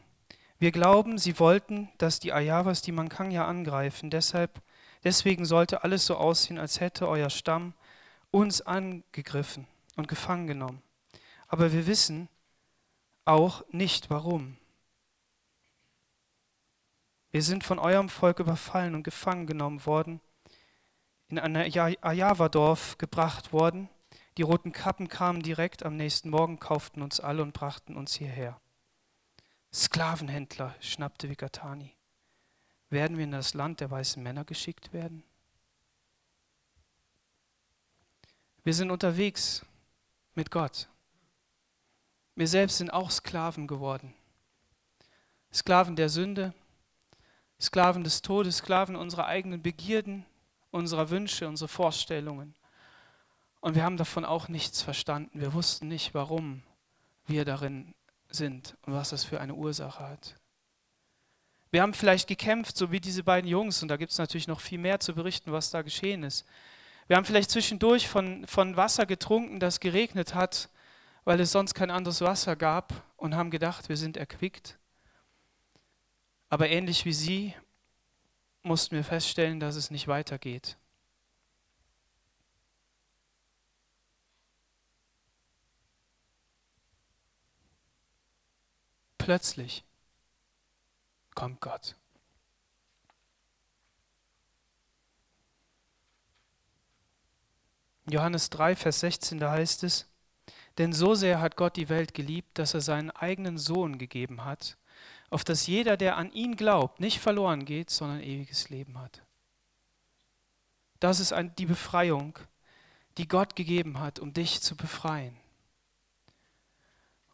wir 0.59 0.71
glauben, 0.71 1.17
sie 1.17 1.39
wollten, 1.39 1.89
dass 1.97 2.19
die 2.19 2.33
Ayavas 2.33 2.81
die 2.81 2.91
Mankanya 2.91 3.45
angreifen. 3.45 4.09
Deshalb 4.09 4.61
Deswegen 5.05 5.45
sollte 5.45 5.83
alles 5.83 6.07
so 6.07 6.17
aussehen, 6.17 6.57
als 6.57 6.79
hätte 6.79 7.07
euer 7.07 7.29
Stamm 7.29 7.73
uns 8.31 8.61
angegriffen 8.61 9.67
und 9.95 10.07
gefangen 10.07 10.47
genommen. 10.47 10.81
Aber 11.47 11.71
wir 11.71 11.85
wissen 11.85 12.27
auch 13.23 13.63
nicht 13.71 14.09
warum. 14.09 14.57
Wir 17.29 17.43
sind 17.43 17.63
von 17.63 17.77
eurem 17.77 18.09
Volk 18.09 18.39
überfallen 18.39 18.95
und 18.95 19.03
gefangen 19.03 19.45
genommen 19.45 19.85
worden, 19.85 20.21
in 21.27 21.37
ein 21.37 21.55
Ayava-Dorf 21.55 22.97
gebracht 22.97 23.53
worden. 23.53 23.89
Die 24.37 24.41
roten 24.41 24.71
Kappen 24.71 25.07
kamen 25.07 25.43
direkt 25.43 25.83
am 25.83 25.97
nächsten 25.97 26.31
Morgen, 26.31 26.57
kauften 26.59 27.03
uns 27.03 27.19
alle 27.19 27.43
und 27.43 27.53
brachten 27.53 27.95
uns 27.95 28.15
hierher. 28.15 28.59
Sklavenhändler, 29.75 30.73
schnappte 30.79 31.29
Vikatani. 31.29 31.93
Werden 32.89 33.17
wir 33.17 33.25
in 33.25 33.31
das 33.31 33.53
Land 33.53 33.81
der 33.81 33.91
weißen 33.91 34.23
Männer 34.23 34.45
geschickt 34.45 34.93
werden? 34.93 35.21
Wir 38.63 38.73
sind 38.73 38.89
unterwegs 38.89 39.65
mit 40.33 40.49
Gott. 40.49 40.87
Wir 42.35 42.47
selbst 42.47 42.77
sind 42.77 42.89
auch 42.89 43.11
Sklaven 43.11 43.67
geworden. 43.67 44.13
Sklaven 45.53 45.97
der 45.97 46.07
Sünde, 46.07 46.53
Sklaven 47.59 48.05
des 48.05 48.21
Todes, 48.21 48.57
Sklaven 48.57 48.95
unserer 48.95 49.25
eigenen 49.25 49.61
Begierden, 49.61 50.25
unserer 50.71 51.09
Wünsche, 51.09 51.49
unserer 51.49 51.67
Vorstellungen. 51.67 52.55
Und 53.59 53.75
wir 53.75 53.83
haben 53.83 53.97
davon 53.97 54.23
auch 54.23 54.47
nichts 54.47 54.81
verstanden. 54.81 55.41
Wir 55.41 55.53
wussten 55.53 55.89
nicht, 55.89 56.13
warum 56.13 56.63
wir 57.27 57.43
darin 57.43 57.93
sind 58.35 58.77
und 58.83 58.93
was 58.93 59.09
das 59.09 59.23
für 59.23 59.41
eine 59.41 59.55
Ursache 59.55 60.07
hat. 60.07 60.35
Wir 61.71 61.81
haben 61.81 61.93
vielleicht 61.93 62.27
gekämpft, 62.27 62.77
so 62.77 62.91
wie 62.91 62.99
diese 62.99 63.23
beiden 63.23 63.49
Jungs, 63.49 63.81
und 63.81 63.87
da 63.87 63.97
gibt 63.97 64.11
es 64.11 64.17
natürlich 64.17 64.47
noch 64.47 64.61
viel 64.61 64.77
mehr 64.77 64.99
zu 64.99 65.15
berichten, 65.15 65.51
was 65.51 65.71
da 65.71 65.81
geschehen 65.81 66.23
ist. 66.23 66.45
Wir 67.07 67.17
haben 67.17 67.25
vielleicht 67.25 67.51
zwischendurch 67.51 68.07
von, 68.07 68.47
von 68.47 68.77
Wasser 68.77 69.05
getrunken, 69.05 69.59
das 69.59 69.79
geregnet 69.79 70.35
hat, 70.35 70.69
weil 71.23 71.39
es 71.39 71.51
sonst 71.51 71.73
kein 71.73 71.91
anderes 71.91 72.21
Wasser 72.21 72.55
gab 72.55 72.93
und 73.17 73.35
haben 73.35 73.51
gedacht, 73.51 73.89
wir 73.89 73.97
sind 73.97 74.15
erquickt. 74.15 74.77
Aber 76.49 76.69
ähnlich 76.69 77.05
wie 77.05 77.13
sie 77.13 77.53
mussten 78.63 78.95
wir 78.95 79.03
feststellen, 79.03 79.59
dass 79.59 79.75
es 79.75 79.91
nicht 79.91 80.07
weitergeht. 80.07 80.77
Plötzlich 89.25 89.83
kommt 91.33 91.59
Gott. 91.59 91.95
Johannes 98.07 98.51
3, 98.51 98.75
Vers 98.75 98.99
16, 98.99 99.39
da 99.39 99.49
heißt 99.49 99.83
es, 99.83 100.07
denn 100.77 100.93
so 100.93 101.15
sehr 101.15 101.41
hat 101.41 101.57
Gott 101.57 101.75
die 101.75 101.89
Welt 101.89 102.13
geliebt, 102.13 102.59
dass 102.59 102.75
er 102.75 102.81
seinen 102.81 103.09
eigenen 103.09 103.57
Sohn 103.57 103.97
gegeben 103.97 104.45
hat, 104.45 104.77
auf 105.31 105.43
dass 105.43 105.65
jeder, 105.65 105.97
der 105.97 106.17
an 106.17 106.31
ihn 106.31 106.55
glaubt, 106.55 106.99
nicht 106.99 107.19
verloren 107.19 107.65
geht, 107.65 107.89
sondern 107.89 108.21
ewiges 108.21 108.69
Leben 108.69 108.99
hat. 108.99 109.23
Das 110.99 111.19
ist 111.19 111.33
die 111.57 111.65
Befreiung, 111.65 112.37
die 113.17 113.27
Gott 113.27 113.55
gegeben 113.55 113.99
hat, 113.99 114.19
um 114.19 114.33
dich 114.33 114.61
zu 114.61 114.77
befreien. 114.77 115.35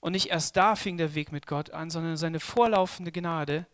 Und 0.02 0.14
nicht 0.14 0.30
erst 0.30 0.58
da 0.58 0.76
fing 0.76 0.98
der 0.98 1.16
Weg 1.16 1.32
mit 1.32 1.48
Gott 1.48 1.70
an, 1.72 1.90
sondern 1.90 2.18
seine 2.18 2.40
vorlaufende 2.40 3.12
Gnade 3.12 3.66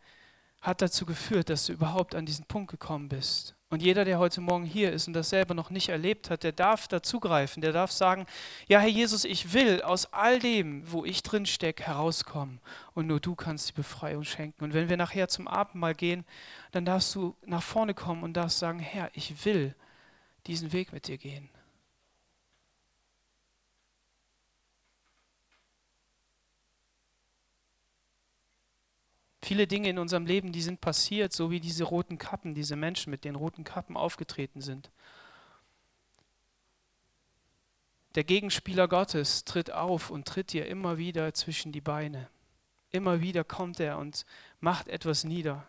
hat 0.61 0.81
dazu 0.81 1.05
geführt, 1.05 1.49
dass 1.49 1.65
du 1.65 1.73
überhaupt 1.73 2.13
an 2.13 2.25
diesen 2.25 2.45
Punkt 2.45 2.69
gekommen 2.69 3.09
bist. 3.09 3.55
Und 3.69 3.81
jeder, 3.81 4.05
der 4.05 4.17
heute 4.17 4.39
Morgen 4.39 4.65
hier 4.65 4.93
ist 4.93 5.07
und 5.07 5.13
das 5.13 5.29
selber 5.29 5.53
noch 5.53 5.69
nicht 5.69 5.89
erlebt 5.89 6.29
hat, 6.29 6.43
der 6.43 6.53
darf 6.53 6.87
dazugreifen, 6.87 7.61
der 7.61 7.73
darf 7.73 7.91
sagen, 7.91 8.25
ja 8.67 8.79
Herr 8.79 8.89
Jesus, 8.89 9.25
ich 9.25 9.53
will 9.53 9.81
aus 9.81 10.13
all 10.13 10.39
dem, 10.39 10.89
wo 10.89 11.03
ich 11.03 11.21
drin 11.21 11.45
stecke, 11.45 11.85
herauskommen. 11.85 12.59
Und 12.93 13.07
nur 13.07 13.19
du 13.19 13.35
kannst 13.35 13.69
die 13.69 13.73
Befreiung 13.73 14.23
schenken. 14.23 14.63
Und 14.63 14.73
wenn 14.73 14.89
wir 14.89 14.95
nachher 14.95 15.27
zum 15.27 15.49
Abendmahl 15.49 15.95
gehen, 15.95 16.25
dann 16.71 16.85
darfst 16.85 17.13
du 17.15 17.35
nach 17.45 17.63
vorne 17.63 17.93
kommen 17.93 18.23
und 18.23 18.33
darfst 18.33 18.59
sagen, 18.59 18.79
Herr, 18.79 19.09
ich 19.13 19.45
will 19.45 19.75
diesen 20.45 20.71
Weg 20.71 20.93
mit 20.93 21.07
dir 21.07 21.17
gehen. 21.17 21.49
Viele 29.47 29.65
Dinge 29.65 29.87
in 29.87 29.97
unserem 29.97 30.25
Leben, 30.25 30.51
die 30.51 30.61
sind 30.61 30.81
passiert, 30.81 31.31
so 31.31 31.51
wie 31.51 31.61
diese 31.61 31.85
roten 31.85 32.17
Kappen, 32.17 32.53
diese 32.53 32.75
Menschen 32.75 33.11
mit 33.11 33.23
den 33.23 33.35
roten 33.35 33.63
Kappen 33.63 33.95
aufgetreten 33.95 34.59
sind. 34.59 34.91
Der 38.15 38.25
Gegenspieler 38.25 38.89
Gottes 38.89 39.45
tritt 39.45 39.71
auf 39.71 40.09
und 40.09 40.27
tritt 40.27 40.51
dir 40.51 40.65
immer 40.65 40.97
wieder 40.97 41.33
zwischen 41.33 41.71
die 41.71 41.79
Beine. 41.79 42.27
Immer 42.89 43.21
wieder 43.21 43.45
kommt 43.45 43.79
er 43.79 43.99
und 43.99 44.25
macht 44.59 44.89
etwas 44.89 45.23
nieder. 45.23 45.65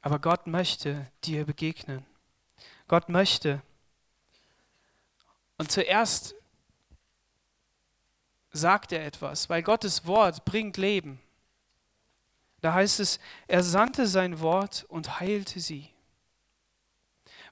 Aber 0.00 0.20
Gott 0.20 0.46
möchte 0.46 1.06
dir 1.24 1.44
begegnen. 1.44 2.02
Gott 2.88 3.10
möchte. 3.10 3.60
Und 5.58 5.70
zuerst 5.70 6.34
sagt 8.54 8.92
er 8.92 9.04
etwas, 9.04 9.50
weil 9.50 9.62
Gottes 9.62 10.06
Wort 10.06 10.44
bringt 10.44 10.76
Leben. 10.76 11.20
Da 12.60 12.72
heißt 12.72 13.00
es, 13.00 13.18
er 13.46 13.62
sandte 13.62 14.06
sein 14.06 14.40
Wort 14.40 14.86
und 14.88 15.20
heilte 15.20 15.60
sie. 15.60 15.90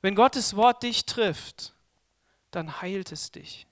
Wenn 0.00 0.14
Gottes 0.14 0.56
Wort 0.56 0.82
dich 0.82 1.04
trifft, 1.04 1.74
dann 2.50 2.80
heilt 2.80 3.12
es 3.12 3.30
dich. 3.30 3.66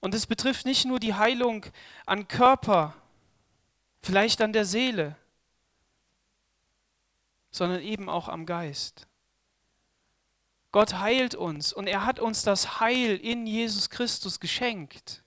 Und 0.00 0.14
es 0.14 0.26
betrifft 0.26 0.66
nicht 0.66 0.84
nur 0.86 0.98
die 0.98 1.14
Heilung 1.14 1.64
an 2.04 2.26
Körper, 2.26 2.94
vielleicht 4.02 4.40
an 4.40 4.52
der 4.52 4.64
Seele, 4.64 5.16
sondern 7.50 7.80
eben 7.80 8.08
auch 8.08 8.28
am 8.28 8.44
Geist. 8.44 9.06
Gott 10.72 10.94
heilt 10.94 11.34
uns 11.34 11.72
und 11.72 11.86
er 11.86 12.04
hat 12.04 12.18
uns 12.18 12.42
das 12.42 12.80
Heil 12.80 13.16
in 13.16 13.46
Jesus 13.46 13.90
Christus 13.90 14.40
geschenkt. 14.40 15.22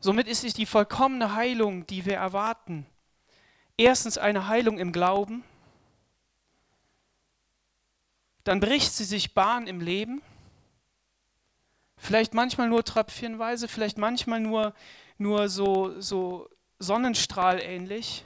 Somit 0.00 0.26
ist 0.28 0.44
es 0.44 0.54
die 0.54 0.64
vollkommene 0.64 1.34
Heilung, 1.34 1.86
die 1.86 2.06
wir 2.06 2.16
erwarten. 2.16 2.86
Erstens 3.76 4.16
eine 4.16 4.48
Heilung 4.48 4.78
im 4.78 4.92
Glauben, 4.92 5.44
dann 8.44 8.60
bricht 8.60 8.92
sie 8.92 9.04
sich 9.04 9.34
Bahn 9.34 9.66
im 9.66 9.80
Leben, 9.80 10.22
vielleicht 11.98 12.32
manchmal 12.32 12.68
nur 12.68 12.82
tröpfchenweise, 12.82 13.68
vielleicht 13.68 13.98
manchmal 13.98 14.40
nur, 14.40 14.74
nur 15.18 15.50
so, 15.50 16.00
so 16.00 16.48
Sonnenstrahl 16.78 17.60
ähnlich, 17.60 18.24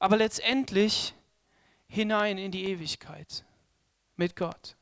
aber 0.00 0.16
letztendlich 0.16 1.14
hinein 1.88 2.36
in 2.36 2.50
die 2.50 2.64
Ewigkeit 2.64 3.44
mit 4.16 4.34
Gott. 4.34 4.76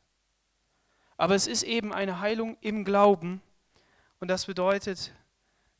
Aber 1.18 1.34
es 1.34 1.46
ist 1.46 1.62
eben 1.62 1.92
eine 1.92 2.20
Heilung 2.20 2.56
im 2.62 2.84
Glauben 2.84 3.42
und 4.20 4.28
das 4.28 4.46
bedeutet, 4.46 5.12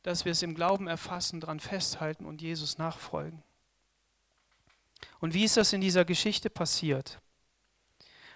dass 0.05 0.23
wir 0.23 0.33
es 0.33 0.43
im 0.43 0.53
Glauben 0.53 0.87
erfassen, 0.87 1.39
daran 1.39 1.59
festhalten 1.59 2.25
und 2.25 2.39
Jesus 2.39 2.77
nachfolgen. 2.77 3.41
Und 5.19 5.33
wie 5.33 5.43
ist 5.43 5.57
das 5.57 5.73
in 5.73 5.81
dieser 5.81 6.05
Geschichte 6.05 6.51
passiert? 6.51 7.19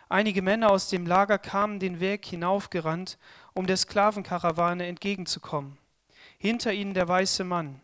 Einige 0.09 0.41
Männer 0.41 0.71
aus 0.71 0.89
dem 0.89 1.05
Lager 1.05 1.38
kamen 1.38 1.79
den 1.79 1.99
Weg 1.99 2.25
hinaufgerannt, 2.25 3.19
um 3.53 3.67
der 3.67 3.77
Sklavenkarawane 3.77 4.88
entgegenzukommen. 4.88 5.77
Hinter 6.39 6.73
ihnen 6.73 6.95
der 6.95 7.07
weiße 7.07 7.43
Mann. 7.43 7.79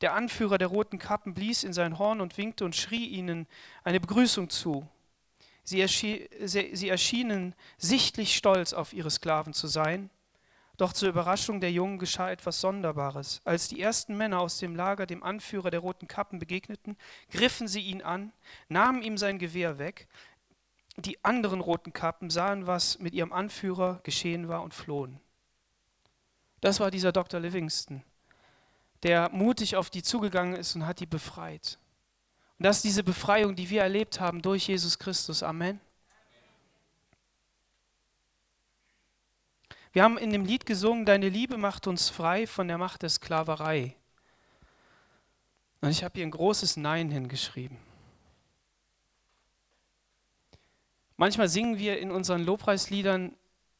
Der 0.00 0.14
Anführer 0.14 0.56
der 0.56 0.68
roten 0.68 0.98
Kappen 0.98 1.34
blies 1.34 1.62
in 1.62 1.74
sein 1.74 1.98
Horn 1.98 2.22
und 2.22 2.38
winkte 2.38 2.64
und 2.64 2.74
schrie 2.74 3.04
ihnen 3.04 3.46
eine 3.84 4.00
Begrüßung 4.00 4.48
zu. 4.48 4.88
Sie, 5.62 5.78
erschienen 6.88 7.54
sichtlich 7.76 8.34
stolz 8.34 8.72
auf 8.72 8.94
ihre 8.94 9.10
Sklaven 9.10 9.52
zu 9.52 9.66
sein 9.66 10.08
doch 10.80 10.94
zur 10.94 11.10
Überraschung 11.10 11.60
der 11.60 11.70
Jungen 11.70 11.98
geschah 11.98 12.30
etwas 12.30 12.60
Sonderbares. 12.60 13.42
Als 13.44 13.68
die 13.68 13.80
ersten 13.80 14.16
Männer 14.16 14.40
aus 14.40 14.58
dem 14.58 14.74
Lager 14.74 15.04
dem 15.04 15.22
Anführer 15.22 15.70
der 15.70 15.80
roten 15.80 16.08
Kappen 16.08 16.38
begegneten, 16.38 16.96
griffen 17.30 17.68
sie 17.68 17.82
ihn 17.82 18.00
an, 18.00 18.32
nahmen 18.68 19.02
ihm 19.02 19.18
sein 19.18 19.38
Gewehr 19.38 19.78
weg. 19.78 20.08
Die 20.96 21.22
anderen 21.22 21.60
roten 21.60 21.92
Kappen 21.92 22.30
sahen, 22.30 22.66
was 22.66 22.98
mit 22.98 23.12
ihrem 23.12 23.32
Anführer 23.32 24.00
geschehen 24.04 24.48
war 24.48 24.62
und 24.62 24.72
flohen. 24.72 25.20
Das 26.62 26.80
war 26.80 26.90
dieser 26.90 27.12
Dr. 27.12 27.40
Livingston, 27.40 28.02
der 29.02 29.28
mutig 29.30 29.76
auf 29.76 29.90
die 29.90 30.02
zugegangen 30.02 30.56
ist 30.56 30.76
und 30.76 30.86
hat 30.86 31.00
die 31.00 31.06
befreit. 31.06 31.78
Und 32.58 32.64
das 32.64 32.76
ist 32.76 32.84
diese 32.84 33.04
Befreiung, 33.04 33.54
die 33.54 33.68
wir 33.68 33.82
erlebt 33.82 34.18
haben 34.18 34.40
durch 34.40 34.68
Jesus 34.68 34.98
Christus. 34.98 35.42
Amen. 35.42 35.78
Wir 39.92 40.04
haben 40.04 40.18
in 40.18 40.30
dem 40.30 40.44
Lied 40.44 40.66
gesungen, 40.66 41.04
Deine 41.04 41.28
Liebe 41.28 41.56
macht 41.56 41.86
uns 41.86 42.08
frei 42.08 42.46
von 42.46 42.68
der 42.68 42.78
Macht 42.78 43.02
der 43.02 43.08
Sklaverei. 43.08 43.96
Und 45.80 45.90
ich 45.90 46.04
habe 46.04 46.14
hier 46.14 46.26
ein 46.26 46.30
großes 46.30 46.76
Nein 46.76 47.10
hingeschrieben. 47.10 47.76
Manchmal 51.16 51.48
singen 51.48 51.78
wir 51.78 51.98
in 51.98 52.10
unseren 52.10 52.44
Lobpreisliedern 52.44 53.34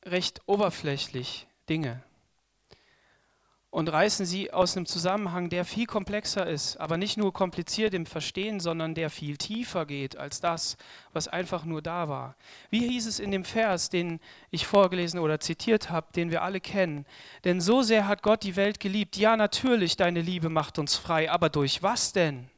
recht 0.04 0.42
oberflächlich 0.46 1.46
Dinge 1.68 2.02
und 3.70 3.88
reißen 3.88 4.26
sie 4.26 4.52
aus 4.52 4.76
einem 4.76 4.86
Zusammenhang, 4.86 5.48
der 5.48 5.64
viel 5.64 5.86
komplexer 5.86 6.46
ist, 6.46 6.76
aber 6.78 6.96
nicht 6.96 7.16
nur 7.16 7.32
kompliziert 7.32 7.94
im 7.94 8.04
Verstehen, 8.04 8.58
sondern 8.58 8.94
der 8.94 9.10
viel 9.10 9.36
tiefer 9.36 9.86
geht 9.86 10.16
als 10.16 10.40
das, 10.40 10.76
was 11.12 11.28
einfach 11.28 11.64
nur 11.64 11.80
da 11.80 12.08
war. 12.08 12.34
Wie 12.70 12.88
hieß 12.88 13.06
es 13.06 13.20
in 13.20 13.30
dem 13.30 13.44
Vers, 13.44 13.88
den 13.88 14.18
ich 14.50 14.66
vorgelesen 14.66 15.20
oder 15.20 15.38
zitiert 15.38 15.88
habe, 15.88 16.12
den 16.14 16.32
wir 16.32 16.42
alle 16.42 16.60
kennen? 16.60 17.06
Denn 17.44 17.60
so 17.60 17.82
sehr 17.82 18.08
hat 18.08 18.22
Gott 18.22 18.42
die 18.42 18.56
Welt 18.56 18.80
geliebt. 18.80 19.16
Ja, 19.16 19.36
natürlich, 19.36 19.96
deine 19.96 20.20
Liebe 20.20 20.48
macht 20.48 20.80
uns 20.80 20.96
frei, 20.96 21.30
aber 21.30 21.48
durch 21.48 21.80
was 21.80 22.12
denn? 22.12 22.48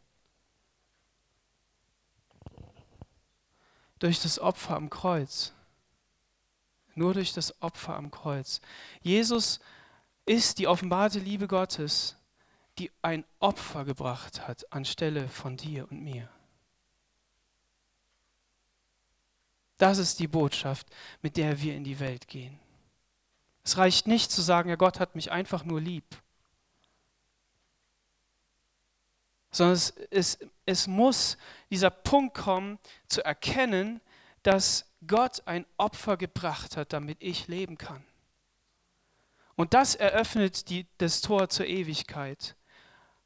Durch 3.98 4.20
das 4.20 4.38
Opfer 4.38 4.77
am 4.77 4.88
Kreuz. 4.88 5.53
Nur 6.94 7.12
durch 7.12 7.35
das 7.35 7.61
Opfer 7.62 7.96
am 7.96 8.11
Kreuz. 8.11 8.62
Jesus 9.03 9.61
ist 10.26 10.58
die 10.58 10.66
offenbarte 10.66 11.18
Liebe 11.18 11.48
Gottes, 11.48 12.16
die 12.78 12.90
ein 13.02 13.24
Opfer 13.38 13.85
gebracht 13.85 14.46
hat 14.46 14.72
anstelle 14.72 15.28
von 15.28 15.56
dir 15.56 15.90
und 15.90 16.02
mir. 16.02 16.28
Das 19.76 19.98
ist 19.98 20.20
die 20.20 20.28
Botschaft, 20.28 20.87
mit 21.22 21.37
der 21.37 21.61
wir 21.61 21.74
in 21.74 21.85
die 21.85 21.98
Welt 21.98 22.28
gehen. 22.28 22.58
Es 23.64 23.76
reicht 23.76 24.06
nicht 24.06 24.30
zu 24.30 24.40
sagen, 24.40 24.68
ja, 24.68 24.76
Gott 24.76 25.00
hat 25.00 25.14
mich 25.14 25.30
einfach 25.30 25.64
nur 25.64 25.80
lieb, 25.80 26.04
sondern 29.50 29.74
es, 29.74 29.90
es, 30.11 30.38
es 30.66 30.87
muss 30.87 31.37
dieser 31.70 31.90
Punkt 31.90 32.35
kommen, 32.35 32.78
zu 33.06 33.24
erkennen, 33.24 34.00
dass 34.42 34.90
Gott 35.06 35.42
ein 35.46 35.66
Opfer 35.76 36.16
gebracht 36.16 36.76
hat, 36.76 36.92
damit 36.92 37.18
ich 37.20 37.48
leben 37.48 37.76
kann. 37.76 38.04
Und 39.56 39.74
das 39.74 39.94
eröffnet 39.94 40.68
die, 40.70 40.86
das 40.98 41.20
Tor 41.20 41.48
zur 41.48 41.66
Ewigkeit, 41.66 42.56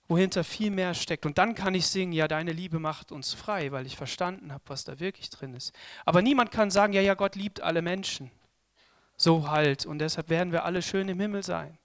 wohinter 0.09 0.45
viel 0.45 0.71
mehr 0.71 0.95
steckt. 0.95 1.27
Und 1.27 1.39
dann 1.39 1.55
kann 1.55 1.75
ich 1.75 1.87
singen, 1.87 2.13
ja, 2.13 2.29
deine 2.29 2.53
Liebe 2.53 2.79
macht 2.79 3.13
uns 3.13 3.33
frei, 3.35 3.73
weil 3.73 3.87
ich 3.87 3.97
verstanden 3.97 4.53
habe, 4.53 4.65
was 4.67 4.85
da 4.85 5.01
wirklich 5.01 5.31
drin 5.31 5.55
ist. 5.55 5.75
Aber 6.05 6.23
niemand 6.23 6.51
kann 6.51 6.71
sagen, 6.71 6.93
ja, 6.93 7.01
ja, 7.01 7.15
Gott 7.15 7.37
liebt 7.37 7.61
alle 7.61 7.83
Menschen. 7.83 8.31
So 9.17 9.51
halt. 9.51 9.87
Und 9.87 9.99
deshalb 9.99 10.29
werden 10.29 10.53
wir 10.53 10.65
alle 10.65 10.83
schön 10.83 11.09
im 11.09 11.21
Himmel 11.21 11.43
sein. 11.43 11.79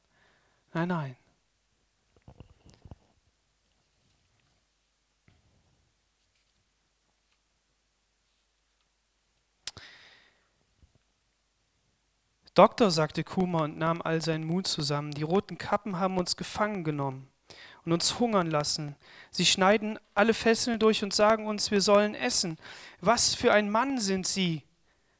Nein, 0.74 0.88
nein. 0.90 1.18
Doktor, 12.54 12.92
sagte 12.92 13.24
Kuma 13.24 13.64
und 13.64 13.78
nahm 13.78 14.02
all 14.02 14.22
seinen 14.22 14.46
Mut 14.46 14.68
zusammen, 14.68 15.12
die 15.12 15.24
roten 15.24 15.58
Kappen 15.58 16.00
haben 16.00 16.18
uns 16.18 16.36
gefangen 16.36 16.84
genommen 16.84 17.30
und 17.86 17.94
uns 17.94 18.20
hungern 18.20 18.52
lassen. 18.52 18.96
Sie 19.32 19.46
schneiden 19.46 19.98
alle 20.14 20.34
Fesseln 20.34 20.78
durch 20.80 21.04
und 21.04 21.14
sagen 21.14 21.48
uns, 21.48 21.72
wir 21.72 21.82
sollen 21.82 22.14
essen. 22.14 22.58
Was 23.00 23.36
für 23.36 23.54
ein 23.54 23.70
Mann 23.70 24.00
sind 24.00 24.28
Sie? 24.28 24.64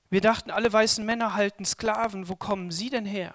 Wir 0.10 0.22
dachten, 0.22 0.52
alle 0.52 0.72
weißen 0.72 1.06
Männer 1.06 1.34
halten 1.34 1.64
Sklaven. 1.64 2.28
Wo 2.28 2.36
kommen 2.36 2.70
Sie 2.70 2.90
denn 2.90 3.06
her? 3.06 3.34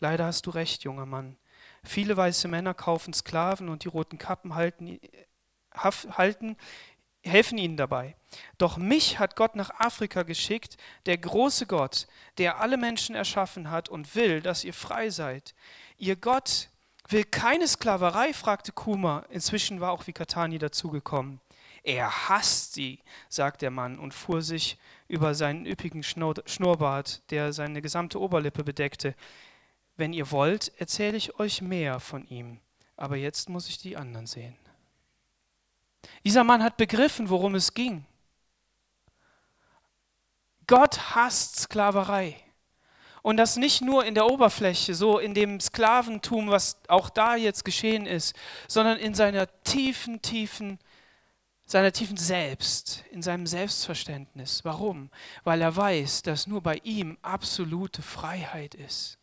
Leider 0.00 0.26
hast 0.26 0.46
du 0.46 0.50
recht, 0.50 0.82
junger 0.82 1.06
Mann. 1.06 1.36
Viele 1.84 2.16
weiße 2.16 2.48
Männer 2.48 2.74
kaufen 2.74 3.14
Sklaven 3.14 3.68
und 3.68 3.84
die 3.84 3.88
roten 3.88 4.18
Kappen 4.18 4.54
halten, 4.54 4.98
halten 5.72 6.56
helfen 7.24 7.58
ihnen 7.58 7.76
dabei. 7.76 8.16
Doch 8.58 8.76
mich 8.76 9.18
hat 9.18 9.36
Gott 9.36 9.56
nach 9.56 9.70
Afrika 9.78 10.22
geschickt, 10.22 10.76
der 11.06 11.18
große 11.18 11.66
Gott, 11.66 12.06
der 12.38 12.60
alle 12.60 12.76
Menschen 12.76 13.14
erschaffen 13.14 13.70
hat 13.70 13.88
und 13.88 14.14
will, 14.14 14.40
dass 14.40 14.64
ihr 14.64 14.74
frei 14.74 15.10
seid. 15.10 15.54
Ihr 15.96 16.16
Gott 16.16 16.68
will 17.08 17.24
keine 17.24 17.68
Sklaverei, 17.68 18.32
fragte 18.32 18.72
Kuma. 18.72 19.24
Inzwischen 19.30 19.80
war 19.80 19.92
auch 19.92 20.06
Vikatani 20.06 20.58
dazugekommen. 20.58 21.40
Er 21.82 22.28
hasst 22.28 22.72
sie, 22.72 23.00
sagt 23.28 23.60
der 23.60 23.70
Mann 23.70 23.98
und 23.98 24.14
fuhr 24.14 24.40
sich 24.40 24.78
über 25.06 25.34
seinen 25.34 25.66
üppigen 25.66 26.02
Schnurrbart, 26.02 27.30
der 27.30 27.52
seine 27.52 27.82
gesamte 27.82 28.18
Oberlippe 28.18 28.64
bedeckte. 28.64 29.14
Wenn 29.96 30.14
ihr 30.14 30.30
wollt, 30.30 30.72
erzähle 30.78 31.16
ich 31.18 31.38
euch 31.38 31.60
mehr 31.60 32.00
von 32.00 32.26
ihm, 32.26 32.58
aber 32.96 33.16
jetzt 33.16 33.50
muss 33.50 33.68
ich 33.68 33.78
die 33.78 33.98
anderen 33.98 34.26
sehen. 34.26 34.56
Dieser 36.24 36.44
Mann 36.44 36.62
hat 36.62 36.76
begriffen, 36.76 37.28
worum 37.30 37.54
es 37.54 37.74
ging. 37.74 38.04
Gott 40.66 41.14
hasst 41.14 41.56
Sklaverei. 41.56 42.36
Und 43.22 43.38
das 43.38 43.56
nicht 43.56 43.80
nur 43.80 44.04
in 44.04 44.14
der 44.14 44.26
Oberfläche, 44.26 44.94
so 44.94 45.18
in 45.18 45.32
dem 45.32 45.58
Sklaventum, 45.58 46.50
was 46.50 46.76
auch 46.88 47.08
da 47.08 47.36
jetzt 47.36 47.64
geschehen 47.64 48.04
ist, 48.04 48.36
sondern 48.68 48.98
in 48.98 49.14
seiner 49.14 49.48
tiefen, 49.62 50.20
tiefen, 50.20 50.78
seiner 51.64 51.90
tiefen 51.90 52.18
Selbst, 52.18 53.02
in 53.10 53.22
seinem 53.22 53.46
Selbstverständnis. 53.46 54.62
Warum? 54.64 55.10
Weil 55.42 55.62
er 55.62 55.74
weiß, 55.74 56.20
dass 56.20 56.46
nur 56.46 56.60
bei 56.60 56.80
ihm 56.84 57.16
absolute 57.22 58.02
Freiheit 58.02 58.74
ist. 58.74 59.16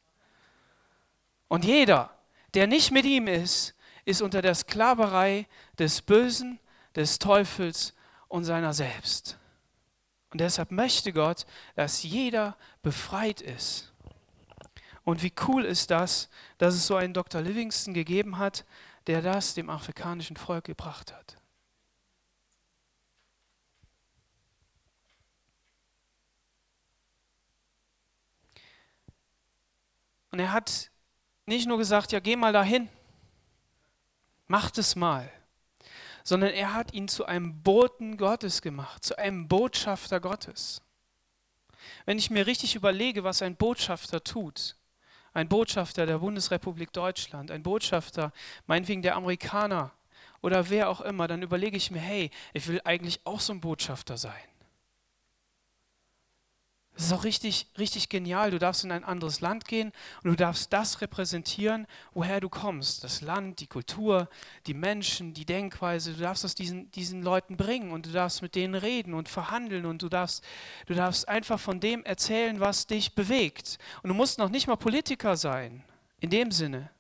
Und 1.48 1.63
jeder, 1.63 2.10
der 2.56 2.65
nicht 2.65 2.91
mit 2.91 3.06
ihm 3.06 3.28
ist, 3.28 3.76
ist 4.06 4.24
unter 4.24 4.41
der 4.41 4.56
Sklaverei 4.56 5.48
des 5.78 6.02
Bösen, 6.02 6.60
des 6.95 7.19
Teufels 7.19 7.93
und 8.27 8.43
seiner 8.43 8.73
selbst. 8.73 9.38
Und 10.32 10.39
deshalb 10.39 10.71
möchte 10.71 11.12
Gott, 11.12 11.45
dass 11.75 12.04
jeder 12.04 12.56
befreit 12.82 13.41
ist. 13.41 13.91
Und 15.04 15.23
wie 15.23 15.34
cool 15.47 15.65
ist 15.65 15.91
das, 15.91 16.30
dass 16.58 16.75
es 16.75 16.88
so 16.88 16.95
einen 16.95 17.13
Dr. 17.13 17.41
Livingston 17.41 17.93
gegeben 17.93 18.38
hat, 18.38 18.65
der 19.08 19.21
das 19.21 19.54
dem 19.56 19.69
afrikanischen 19.69 20.38
Volk 20.38 20.65
gebracht 20.65 21.12
hat. 21.13 21.38
Und 30.32 30.39
er 30.39 30.54
hat 30.54 30.91
nicht 31.45 31.67
nur 31.67 31.77
gesagt, 31.77 32.13
ja, 32.13 32.19
geh 32.19 32.38
mal 32.38 32.54
dahin, 32.54 32.88
mach 34.47 34.71
es 34.77 34.95
mal, 34.95 35.30
sondern 36.23 36.51
er 36.51 36.73
hat 36.73 36.93
ihn 36.93 37.07
zu 37.07 37.25
einem 37.25 37.62
Boten 37.62 38.17
Gottes 38.17 38.62
gemacht, 38.62 39.03
zu 39.03 39.17
einem 39.17 39.47
Botschafter 39.47 40.19
Gottes. 40.19 40.81
Wenn 42.05 42.17
ich 42.17 42.29
mir 42.29 42.47
richtig 42.47 42.75
überlege, 42.75 43.23
was 43.23 43.41
ein 43.41 43.55
Botschafter 43.55 44.23
tut, 44.23 44.75
ein 45.34 45.47
Botschafter 45.47 46.05
der 46.05 46.19
Bundesrepublik 46.19 46.91
Deutschland, 46.93 47.51
ein 47.51 47.63
Botschafter 47.63 48.31
meinetwegen 48.67 49.01
der 49.01 49.15
Amerikaner 49.15 49.91
oder 50.41 50.69
wer 50.69 50.89
auch 50.89 51.01
immer, 51.01 51.27
dann 51.27 51.41
überlege 51.41 51.77
ich 51.77 51.91
mir, 51.91 51.99
hey, 51.99 52.31
ich 52.53 52.67
will 52.67 52.81
eigentlich 52.84 53.21
auch 53.25 53.39
so 53.39 53.53
ein 53.53 53.62
Botschafter 53.62 54.17
sein. 54.17 54.51
Das 57.02 57.08
ist 57.08 57.14
auch 57.14 57.24
richtig, 57.24 57.66
richtig 57.80 58.10
genial. 58.10 58.52
Du 58.52 58.60
darfst 58.60 58.84
in 58.84 58.92
ein 58.92 59.04
anderes 59.04 59.42
Land 59.42 59.68
gehen 59.68 59.92
und 60.24 60.30
du 60.30 60.36
darfst 60.36 60.72
das 60.72 61.02
repräsentieren, 61.02 61.88
woher 62.14 62.40
du 62.40 62.48
kommst. 62.48 63.04
Das 63.04 63.22
Land, 63.22 63.60
die 63.60 63.66
Kultur, 63.66 64.30
die 64.68 64.76
Menschen, 64.76 65.34
die 65.34 65.48
Denkweise. 65.48 66.14
Du 66.14 66.22
darfst 66.22 66.44
das 66.44 66.54
diesen, 66.54 66.92
diesen 66.92 67.24
Leuten 67.24 67.58
bringen 67.58 67.90
und 67.90 68.06
du 68.06 68.12
darfst 68.12 68.44
mit 68.44 68.54
denen 68.54 68.76
reden 68.76 69.16
und 69.16 69.30
verhandeln 69.30 69.88
und 69.88 70.04
du 70.04 70.10
darfst, 70.10 70.44
du 70.86 70.94
darfst 70.94 71.28
einfach 71.28 71.60
von 71.60 71.80
dem 71.80 72.04
erzählen, 72.06 72.60
was 72.60 72.86
dich 72.86 73.16
bewegt. 73.16 73.80
Und 74.04 74.10
du 74.10 74.14
musst 74.14 74.38
noch 74.38 74.50
nicht 74.50 74.68
mal 74.68 74.76
Politiker 74.76 75.38
sein, 75.38 75.84
in 76.20 76.30
dem 76.30 76.52
Sinne. 76.52 76.92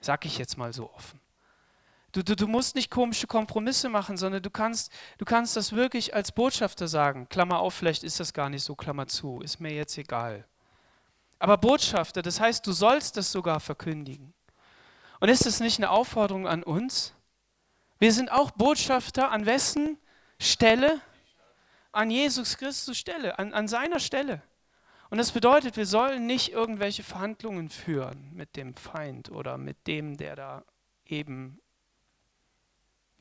Sag 0.00 0.26
ich 0.26 0.36
jetzt 0.36 0.58
mal 0.58 0.72
so 0.72 0.92
offen. 0.92 1.20
Du, 2.14 2.22
du, 2.22 2.36
du 2.36 2.46
musst 2.46 2.76
nicht 2.76 2.92
komische 2.92 3.26
Kompromisse 3.26 3.88
machen, 3.88 4.16
sondern 4.16 4.40
du 4.40 4.48
kannst, 4.48 4.92
du 5.18 5.24
kannst 5.24 5.56
das 5.56 5.72
wirklich 5.72 6.14
als 6.14 6.30
Botschafter 6.30 6.86
sagen. 6.86 7.28
Klammer 7.28 7.58
auf, 7.58 7.74
vielleicht 7.74 8.04
ist 8.04 8.20
das 8.20 8.32
gar 8.32 8.48
nicht 8.48 8.62
so, 8.62 8.76
Klammer 8.76 9.08
zu, 9.08 9.40
ist 9.40 9.58
mir 9.58 9.72
jetzt 9.72 9.98
egal. 9.98 10.46
Aber 11.40 11.58
Botschafter, 11.58 12.22
das 12.22 12.38
heißt, 12.38 12.64
du 12.68 12.70
sollst 12.70 13.16
das 13.16 13.32
sogar 13.32 13.58
verkündigen. 13.58 14.32
Und 15.18 15.28
ist 15.28 15.44
das 15.44 15.58
nicht 15.58 15.80
eine 15.80 15.90
Aufforderung 15.90 16.46
an 16.46 16.62
uns? 16.62 17.14
Wir 17.98 18.12
sind 18.12 18.30
auch 18.30 18.52
Botschafter 18.52 19.32
an 19.32 19.44
wessen 19.44 19.98
Stelle? 20.38 21.00
An 21.90 22.12
Jesus 22.12 22.58
Christus 22.58 22.96
Stelle, 22.96 23.40
an, 23.40 23.52
an 23.52 23.66
seiner 23.66 23.98
Stelle. 23.98 24.40
Und 25.10 25.18
das 25.18 25.32
bedeutet, 25.32 25.76
wir 25.76 25.86
sollen 25.86 26.26
nicht 26.26 26.52
irgendwelche 26.52 27.02
Verhandlungen 27.02 27.70
führen 27.70 28.30
mit 28.34 28.54
dem 28.54 28.74
Feind 28.74 29.32
oder 29.32 29.58
mit 29.58 29.88
dem, 29.88 30.16
der 30.16 30.36
da 30.36 30.64
eben 31.06 31.60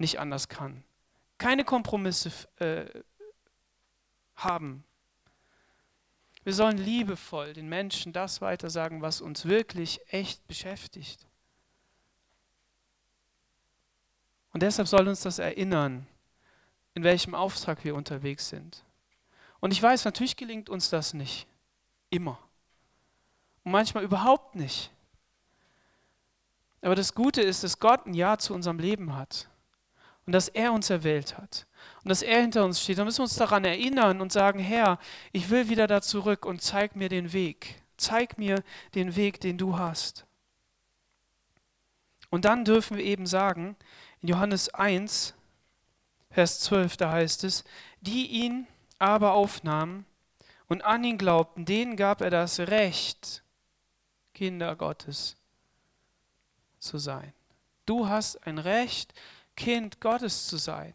nicht 0.04 0.20
anders 0.20 0.50
kann. 0.50 0.84
Keine 1.38 1.63
Kompromisse 1.63 2.30
äh, 2.58 2.86
haben. 4.36 4.84
Wir 6.44 6.54
sollen 6.54 6.78
liebevoll 6.78 7.54
den 7.54 7.70
Menschen 7.70 8.12
das 8.12 8.42
weitersagen, 8.42 9.02
was 9.02 9.22
uns 9.22 9.46
wirklich 9.46 10.02
echt 10.10 10.46
beschäftigt. 10.46 11.26
Und 14.52 14.62
deshalb 14.62 14.89
soll 14.89 15.08
uns 15.08 15.22
das 15.22 15.39
erinnern, 15.39 16.06
in 16.96 17.04
welchem 17.04 17.34
Auftrag 17.34 17.86
wir 17.86 17.96
unterwegs 17.96 18.50
sind. 18.50 18.84
Und 19.62 19.72
ich 19.72 19.82
weiß, 19.82 20.04
natürlich 20.04 20.36
gelingt 20.36 20.70
uns 20.70 20.89
das 20.89 21.13
nicht. 21.13 21.48
Immer. 22.10 22.38
Und 23.63 23.72
manchmal 23.72 24.04
überhaupt 24.04 24.56
nicht. 24.56 24.92
Aber 26.82 26.96
das 26.96 27.16
Gute 27.16 27.42
ist, 27.42 27.63
dass 27.63 27.80
Gott 27.80 28.06
ein 28.06 28.13
Ja 28.13 28.38
zu 28.38 28.54
unserem 28.54 28.80
Leben 28.80 29.16
hat 29.16 29.48
und 30.26 30.34
dass 30.34 30.48
er 30.48 30.74
uns 30.74 30.90
erwählt 30.90 31.38
hat 31.38 31.68
und 32.04 32.10
dass 32.10 32.22
er 32.22 32.42
hinter 32.42 32.66
uns 32.66 32.82
steht, 32.82 32.98
dann 32.98 33.06
müssen 33.06 33.20
wir 33.20 33.24
uns 33.24 33.36
daran 33.36 33.66
erinnern 33.66 34.22
und 34.22 34.32
sagen, 34.32 34.60
Herr, 34.60 35.00
ich 35.32 35.50
will 35.50 35.70
wieder 35.70 35.88
da 35.88 36.02
zurück 36.02 36.46
und 36.46 36.62
zeig 36.62 36.96
mir 36.96 37.10
den 37.10 37.34
Weg. 37.34 37.82
Zeig 37.98 38.38
mir 38.38 38.64
den 38.96 39.16
Weg, 39.16 39.40
den 39.40 39.58
du 39.58 39.78
hast. 39.78 40.26
Und 42.30 42.46
dann 42.46 42.66
dürfen 42.66 42.98
wir 42.98 43.04
eben 43.04 43.28
sagen, 43.28 43.76
in 44.22 44.30
Johannes 44.30 44.74
1, 44.74 45.36
Vers 46.32 46.62
12, 46.62 46.98
da 46.98 47.12
heißt 47.12 47.44
es, 47.44 47.64
die 48.02 48.26
ihn 48.28 48.68
aber 48.98 49.34
aufnahmen 49.34 50.06
und 50.68 50.84
an 50.84 51.04
ihn 51.04 51.20
glaubten, 51.20 51.66
denen 51.66 51.96
gab 51.96 52.22
er 52.22 52.32
das 52.32 52.60
Recht, 52.60 53.44
Kinder 54.34 54.76
Gottes 54.76 55.36
zu 56.80 56.98
sein. 56.98 57.34
Du 57.86 58.08
hast 58.08 58.48
ein 58.48 58.58
Recht, 58.58 59.14
Kind 59.56 60.02
Gottes 60.02 60.48
zu 60.48 60.58
sein. 60.58 60.94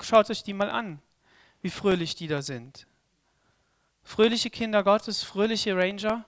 Schaut 0.00 0.30
euch 0.30 0.42
die 0.42 0.52
mal 0.52 0.70
an, 0.70 1.00
wie 1.62 1.70
fröhlich 1.70 2.14
die 2.14 2.28
da 2.28 2.42
sind. 2.42 2.86
Fröhliche 4.02 4.50
Kinder 4.50 4.84
Gottes, 4.84 5.22
fröhliche 5.22 5.76
Ranger. 5.76 6.24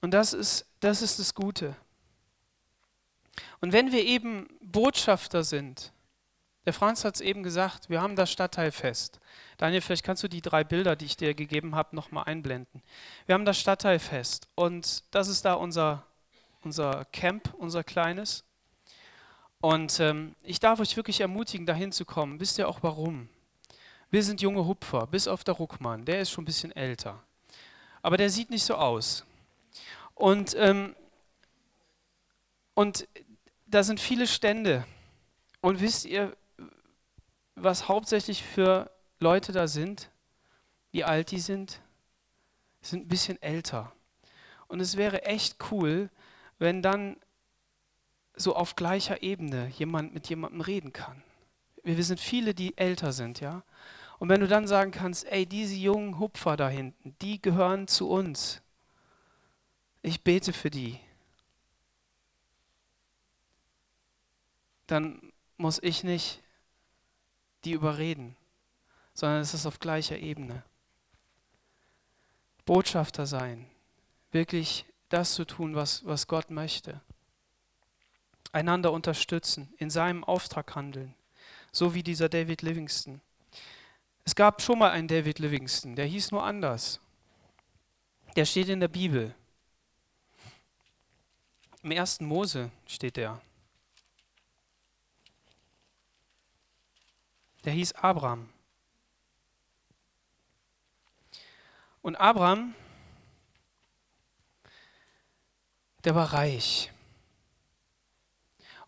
Und 0.00 0.12
das 0.12 0.32
ist, 0.32 0.66
das 0.80 1.02
ist 1.02 1.18
das 1.18 1.34
Gute. 1.34 1.76
Und 3.60 3.72
wenn 3.72 3.92
wir 3.92 4.04
eben 4.04 4.48
Botschafter 4.60 5.44
sind, 5.44 5.92
der 6.66 6.72
Franz 6.72 7.04
hat 7.04 7.14
es 7.14 7.20
eben 7.20 7.42
gesagt, 7.42 7.88
wir 7.88 8.02
haben 8.02 8.16
das 8.16 8.30
Stadtteilfest. 8.30 9.18
Daniel, 9.56 9.80
vielleicht 9.80 10.04
kannst 10.04 10.22
du 10.22 10.28
die 10.28 10.42
drei 10.42 10.62
Bilder, 10.62 10.94
die 10.94 11.06
ich 11.06 11.16
dir 11.16 11.34
gegeben 11.34 11.74
habe, 11.74 11.96
nochmal 11.96 12.24
einblenden. 12.24 12.82
Wir 13.26 13.34
haben 13.34 13.46
das 13.46 13.58
Stadtteilfest 13.58 14.48
und 14.54 15.04
das 15.10 15.28
ist 15.28 15.44
da 15.44 15.54
unser, 15.54 16.04
unser 16.62 17.06
Camp, 17.06 17.54
unser 17.54 17.82
kleines. 17.82 18.44
Und 19.60 20.00
ähm, 20.00 20.34
ich 20.42 20.60
darf 20.60 20.80
euch 20.80 20.96
wirklich 20.96 21.20
ermutigen, 21.20 21.66
dahin 21.66 21.92
zu 21.92 22.04
kommen. 22.04 22.40
Wisst 22.40 22.58
ihr 22.58 22.68
auch 22.68 22.82
warum? 22.82 23.28
Wir 24.10 24.22
sind 24.22 24.42
junge 24.42 24.66
Hupfer, 24.66 25.06
bis 25.06 25.28
auf 25.28 25.44
der 25.44 25.54
Ruckmann, 25.54 26.04
der 26.04 26.20
ist 26.20 26.30
schon 26.30 26.42
ein 26.42 26.46
bisschen 26.46 26.72
älter. 26.72 27.22
Aber 28.02 28.16
der 28.16 28.30
sieht 28.30 28.50
nicht 28.50 28.64
so 28.64 28.74
aus. 28.74 29.24
Und, 30.14 30.54
ähm, 30.58 30.94
und 32.74 33.06
da 33.66 33.82
sind 33.82 34.00
viele 34.00 34.26
Stände. 34.26 34.84
Und 35.60 35.80
wisst 35.80 36.06
ihr, 36.06 36.36
was 37.62 37.88
hauptsächlich 37.88 38.42
für 38.42 38.90
Leute 39.18 39.52
da 39.52 39.68
sind, 39.68 40.10
wie 40.92 41.04
alt 41.04 41.30
die 41.30 41.40
sind, 41.40 41.80
sind 42.80 43.04
ein 43.04 43.08
bisschen 43.08 43.40
älter. 43.42 43.92
Und 44.68 44.80
es 44.80 44.96
wäre 44.96 45.24
echt 45.24 45.56
cool, 45.70 46.10
wenn 46.58 46.82
dann 46.82 47.16
so 48.34 48.54
auf 48.56 48.76
gleicher 48.76 49.22
Ebene 49.22 49.68
jemand 49.68 50.14
mit 50.14 50.28
jemandem 50.28 50.60
reden 50.60 50.92
kann. 50.92 51.22
Wir 51.82 52.02
sind 52.04 52.20
viele, 52.20 52.54
die 52.54 52.76
älter 52.76 53.12
sind, 53.12 53.40
ja. 53.40 53.62
Und 54.18 54.28
wenn 54.28 54.40
du 54.40 54.48
dann 54.48 54.66
sagen 54.66 54.90
kannst, 54.90 55.26
ey, 55.26 55.46
diese 55.46 55.74
jungen 55.74 56.18
Hupfer 56.18 56.56
da 56.56 56.68
hinten, 56.68 57.16
die 57.22 57.40
gehören 57.40 57.88
zu 57.88 58.08
uns. 58.08 58.60
Ich 60.02 60.22
bete 60.22 60.52
für 60.52 60.70
die. 60.70 60.98
Dann 64.86 65.32
muss 65.56 65.78
ich 65.82 66.04
nicht 66.04 66.42
die 67.64 67.72
überreden, 67.72 68.36
sondern 69.14 69.40
es 69.40 69.54
ist 69.54 69.66
auf 69.66 69.78
gleicher 69.78 70.18
Ebene. 70.18 70.62
Botschafter 72.64 73.26
sein, 73.26 73.66
wirklich 74.30 74.84
das 75.08 75.34
zu 75.34 75.44
tun, 75.44 75.74
was, 75.74 76.04
was 76.06 76.26
Gott 76.26 76.50
möchte. 76.50 77.00
Einander 78.52 78.92
unterstützen, 78.92 79.72
in 79.78 79.90
seinem 79.90 80.24
Auftrag 80.24 80.74
handeln, 80.74 81.14
so 81.72 81.94
wie 81.94 82.02
dieser 82.02 82.28
David 82.28 82.62
Livingston. 82.62 83.20
Es 84.24 84.34
gab 84.34 84.62
schon 84.62 84.78
mal 84.78 84.90
einen 84.90 85.08
David 85.08 85.38
Livingston, 85.38 85.96
der 85.96 86.06
hieß 86.06 86.30
nur 86.30 86.44
anders. 86.44 87.00
Der 88.36 88.44
steht 88.44 88.68
in 88.68 88.80
der 88.80 88.88
Bibel. 88.88 89.34
Im 91.82 91.90
ersten 91.90 92.26
Mose 92.26 92.70
steht 92.86 93.18
er. 93.18 93.40
Der 97.64 97.72
hieß 97.72 97.92
Abraham. 97.92 98.48
Und 102.02 102.16
Abraham, 102.16 102.74
der 106.04 106.14
war 106.14 106.32
reich. 106.32 106.90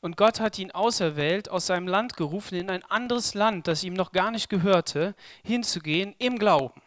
Und 0.00 0.16
Gott 0.16 0.40
hat 0.40 0.58
ihn 0.58 0.72
auserwählt, 0.72 1.48
aus 1.48 1.66
seinem 1.66 1.87
Land 1.87 2.16
gerufen, 2.16 2.56
in 2.56 2.70
ein 2.70 2.82
anderes 2.85 3.35
Land, 3.35 3.68
das 3.68 3.85
ihm 3.85 3.94
noch 3.94 4.11
gar 4.11 4.32
nicht 4.32 4.48
gehörte, 4.48 5.14
hinzugehen 5.44 6.14
im 6.18 6.38
Glauben. 6.38 6.82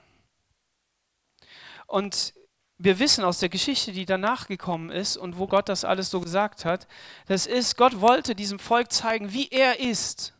Und 1.87 2.33
wir 2.77 2.99
wissen 2.99 3.23
aus 3.23 3.39
der 3.39 3.47
Geschichte, 3.47 3.93
die 3.93 4.05
danach 4.05 4.47
gekommen 4.47 4.89
ist 4.89 5.15
und 5.15 5.37
wo 5.37 5.47
Gott 5.47 5.69
das 5.69 5.85
alles 5.85 6.09
so 6.09 6.19
gesagt 6.19 6.65
hat, 6.65 6.87
das 7.27 7.45
ist, 7.45 7.77
Gott 7.77 8.01
wollte 8.01 8.35
diesem 8.35 8.59
Volk 8.59 8.91
zeigen, 8.91 9.31
wie 9.31 9.47
er 9.47 9.79
ist. 9.79 10.34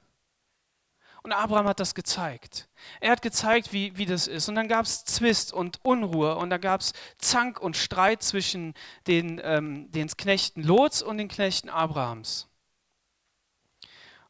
Und 1.26 1.32
Abraham 1.32 1.68
hat 1.68 1.80
das 1.80 1.96
gezeigt. 1.96 2.70
Er 3.00 3.10
hat 3.10 3.24
gezeigt, 3.24 3.74
wie, 3.74 3.98
wie 3.98 4.06
das 4.06 4.28
ist. 4.28 4.48
Und 4.48 4.54
dann 4.54 4.68
gab 4.68 4.86
es 4.86 5.06
Zwist 5.06 5.54
und 5.54 5.84
Unruhe 5.84 6.36
und 6.36 6.52
da 6.52 6.60
gab 6.60 6.82
es 6.82 6.94
Zank 7.18 7.60
und 7.60 7.76
Streit 7.76 8.22
zwischen 8.22 8.76
den, 9.08 9.42
ähm, 9.44 9.92
den 9.92 10.08
Knechten 10.08 10.62
Lots 10.62 11.02
und 11.02 11.18
den 11.18 11.28
Knechten 11.28 11.68
Abrahams. 11.68 12.48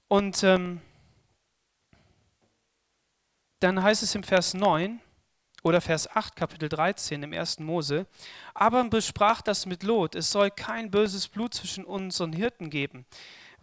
Und 0.07 0.41
ähm, 0.45 0.79
dann 3.59 3.83
heißt 3.83 4.01
es 4.01 4.15
im 4.15 4.23
Vers 4.23 4.53
9 4.53 5.01
oder 5.63 5.81
Vers 5.81 6.09
8, 6.09 6.33
Kapitel 6.37 6.69
13 6.69 7.23
im 7.23 7.33
1. 7.33 7.59
Mose, 7.59 8.07
Abraham 8.53 8.89
besprach 8.89 9.41
das 9.41 9.65
mit 9.65 9.83
Lot, 9.83 10.15
es 10.15 10.31
soll 10.31 10.49
kein 10.49 10.91
böses 10.91 11.27
Blut 11.27 11.55
zwischen 11.55 11.83
uns 11.83 12.21
und 12.21 12.31
Hirten 12.31 12.69
geben. 12.69 13.05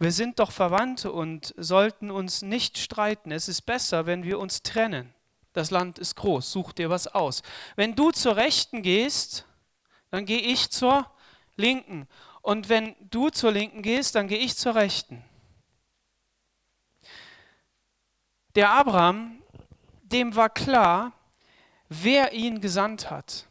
Wir 0.03 0.11
sind 0.11 0.39
doch 0.39 0.51
Verwandte 0.51 1.13
und 1.13 1.53
sollten 1.55 2.11
uns 2.11 2.41
nicht 2.41 2.77
streiten. 2.77 3.31
Es 3.31 3.47
ist 3.47 3.61
besser, 3.61 4.05
wenn 4.05 4.23
wir 4.23 4.37
uns 4.37 4.61
trennen. 4.61 5.13
Das 5.53 5.71
Land 5.71 5.97
ist 5.97 6.15
groß, 6.17 6.51
such 6.51 6.73
dir 6.73 6.89
was 6.89 7.07
aus. 7.07 7.41
Wenn 7.77 7.95
du 7.95 8.11
zur 8.11 8.35
Rechten 8.35 8.81
gehst, 8.81 9.45
dann 10.09 10.25
gehe 10.25 10.41
ich 10.41 10.69
zur 10.69 11.09
Linken. 11.55 12.09
Und 12.41 12.67
wenn 12.67 12.97
du 13.11 13.29
zur 13.29 13.53
Linken 13.53 13.81
gehst, 13.81 14.15
dann 14.15 14.27
gehe 14.27 14.39
ich 14.39 14.57
zur 14.57 14.75
Rechten. 14.75 15.23
Der 18.55 18.71
Abraham, 18.71 19.41
dem 20.01 20.35
war 20.35 20.49
klar, 20.49 21.13
wer 21.87 22.33
ihn 22.33 22.59
gesandt 22.59 23.09
hat. 23.09 23.47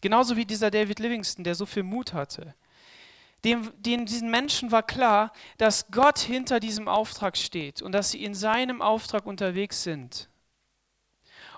Genauso 0.00 0.34
wie 0.34 0.46
dieser 0.46 0.70
David 0.70 0.98
Livingston, 0.98 1.44
der 1.44 1.56
so 1.56 1.66
viel 1.66 1.82
Mut 1.82 2.14
hatte. 2.14 2.54
Dem, 3.44 3.72
dem, 3.82 4.06
diesen 4.06 4.30
Menschen 4.30 4.70
war 4.70 4.82
klar, 4.82 5.32
dass 5.58 5.90
Gott 5.90 6.18
hinter 6.20 6.60
diesem 6.60 6.86
Auftrag 6.86 7.36
steht 7.36 7.82
und 7.82 7.92
dass 7.92 8.10
sie 8.10 8.22
in 8.22 8.34
seinem 8.34 8.80
Auftrag 8.80 9.26
unterwegs 9.26 9.82
sind. 9.82 10.28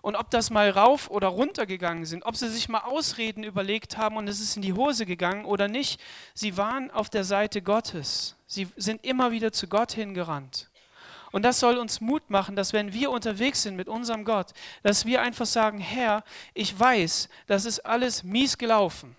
Und 0.04 0.16
ob 0.16 0.30
das 0.30 0.50
mal 0.50 0.68
rauf 0.68 1.10
oder 1.10 1.28
runter 1.28 1.64
gegangen 1.64 2.04
sind, 2.04 2.26
ob 2.26 2.36
sie 2.36 2.50
sich 2.50 2.68
mal 2.68 2.80
Ausreden 2.80 3.42
überlegt 3.42 3.96
haben 3.96 4.18
und 4.18 4.28
es 4.28 4.38
ist 4.38 4.54
in 4.54 4.60
die 4.60 4.74
Hose 4.74 5.06
gegangen 5.06 5.46
oder 5.46 5.66
nicht, 5.66 5.98
sie 6.34 6.58
waren 6.58 6.90
auf 6.90 7.08
der 7.08 7.24
Seite 7.24 7.62
Gottes. 7.62 8.36
Sie 8.46 8.68
sind 8.76 9.02
immer 9.02 9.30
wieder 9.30 9.50
zu 9.52 9.66
Gott 9.66 9.92
hingerannt. 9.92 10.68
Und 11.32 11.42
das 11.42 11.58
soll 11.58 11.78
uns 11.78 12.02
Mut 12.02 12.28
machen, 12.28 12.54
dass 12.54 12.74
wenn 12.74 12.92
wir 12.92 13.10
unterwegs 13.10 13.62
sind 13.62 13.76
mit 13.76 13.88
unserem 13.88 14.26
Gott, 14.26 14.52
dass 14.82 15.06
wir 15.06 15.22
einfach 15.22 15.46
sagen, 15.46 15.78
Herr, 15.78 16.22
ich 16.52 16.78
weiß, 16.78 17.30
das 17.46 17.64
ist 17.64 17.80
alles 17.80 18.22
mies 18.22 18.58
gelaufen. 18.58 19.16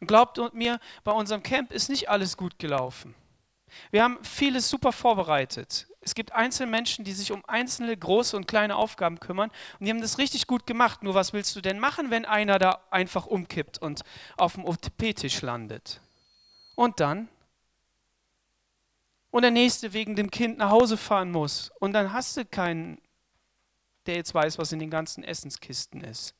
Glaubt 0.00 0.38
mir, 0.54 0.78
bei 1.04 1.12
unserem 1.12 1.42
Camp 1.42 1.72
ist 1.72 1.88
nicht 1.88 2.08
alles 2.08 2.36
gut 2.36 2.58
gelaufen. 2.58 3.14
Wir 3.90 4.02
haben 4.02 4.22
vieles 4.22 4.70
super 4.70 4.92
vorbereitet. 4.92 5.86
Es 6.00 6.14
gibt 6.14 6.32
einzelne 6.32 6.70
Menschen, 6.70 7.04
die 7.04 7.12
sich 7.12 7.32
um 7.32 7.44
einzelne 7.46 7.94
große 7.96 8.36
und 8.36 8.46
kleine 8.46 8.76
Aufgaben 8.76 9.20
kümmern 9.20 9.50
und 9.78 9.84
die 9.86 9.90
haben 9.90 10.00
das 10.00 10.18
richtig 10.18 10.46
gut 10.46 10.66
gemacht. 10.66 11.02
Nur 11.02 11.14
was 11.14 11.32
willst 11.32 11.54
du 11.56 11.60
denn 11.60 11.78
machen, 11.78 12.10
wenn 12.10 12.24
einer 12.24 12.58
da 12.58 12.80
einfach 12.90 13.26
umkippt 13.26 13.78
und 13.78 14.02
auf 14.36 14.54
dem 14.54 14.64
OP-Tisch 14.64 15.42
landet? 15.42 16.00
Und 16.76 17.00
dann? 17.00 17.28
und 19.30 19.42
der 19.42 19.50
nächste 19.50 19.92
wegen 19.92 20.16
dem 20.16 20.30
Kind 20.30 20.58
nach 20.58 20.70
Hause 20.70 20.96
fahren 20.96 21.30
muss. 21.30 21.70
Und 21.78 21.92
dann 21.92 22.12
hast 22.12 22.36
du 22.36 22.44
keinen, 22.44 23.00
der 24.06 24.16
jetzt 24.16 24.34
weiß, 24.34 24.58
was 24.58 24.72
in 24.72 24.78
den 24.78 24.90
ganzen 24.90 25.22
Essenskisten 25.22 26.02
ist. 26.02 26.34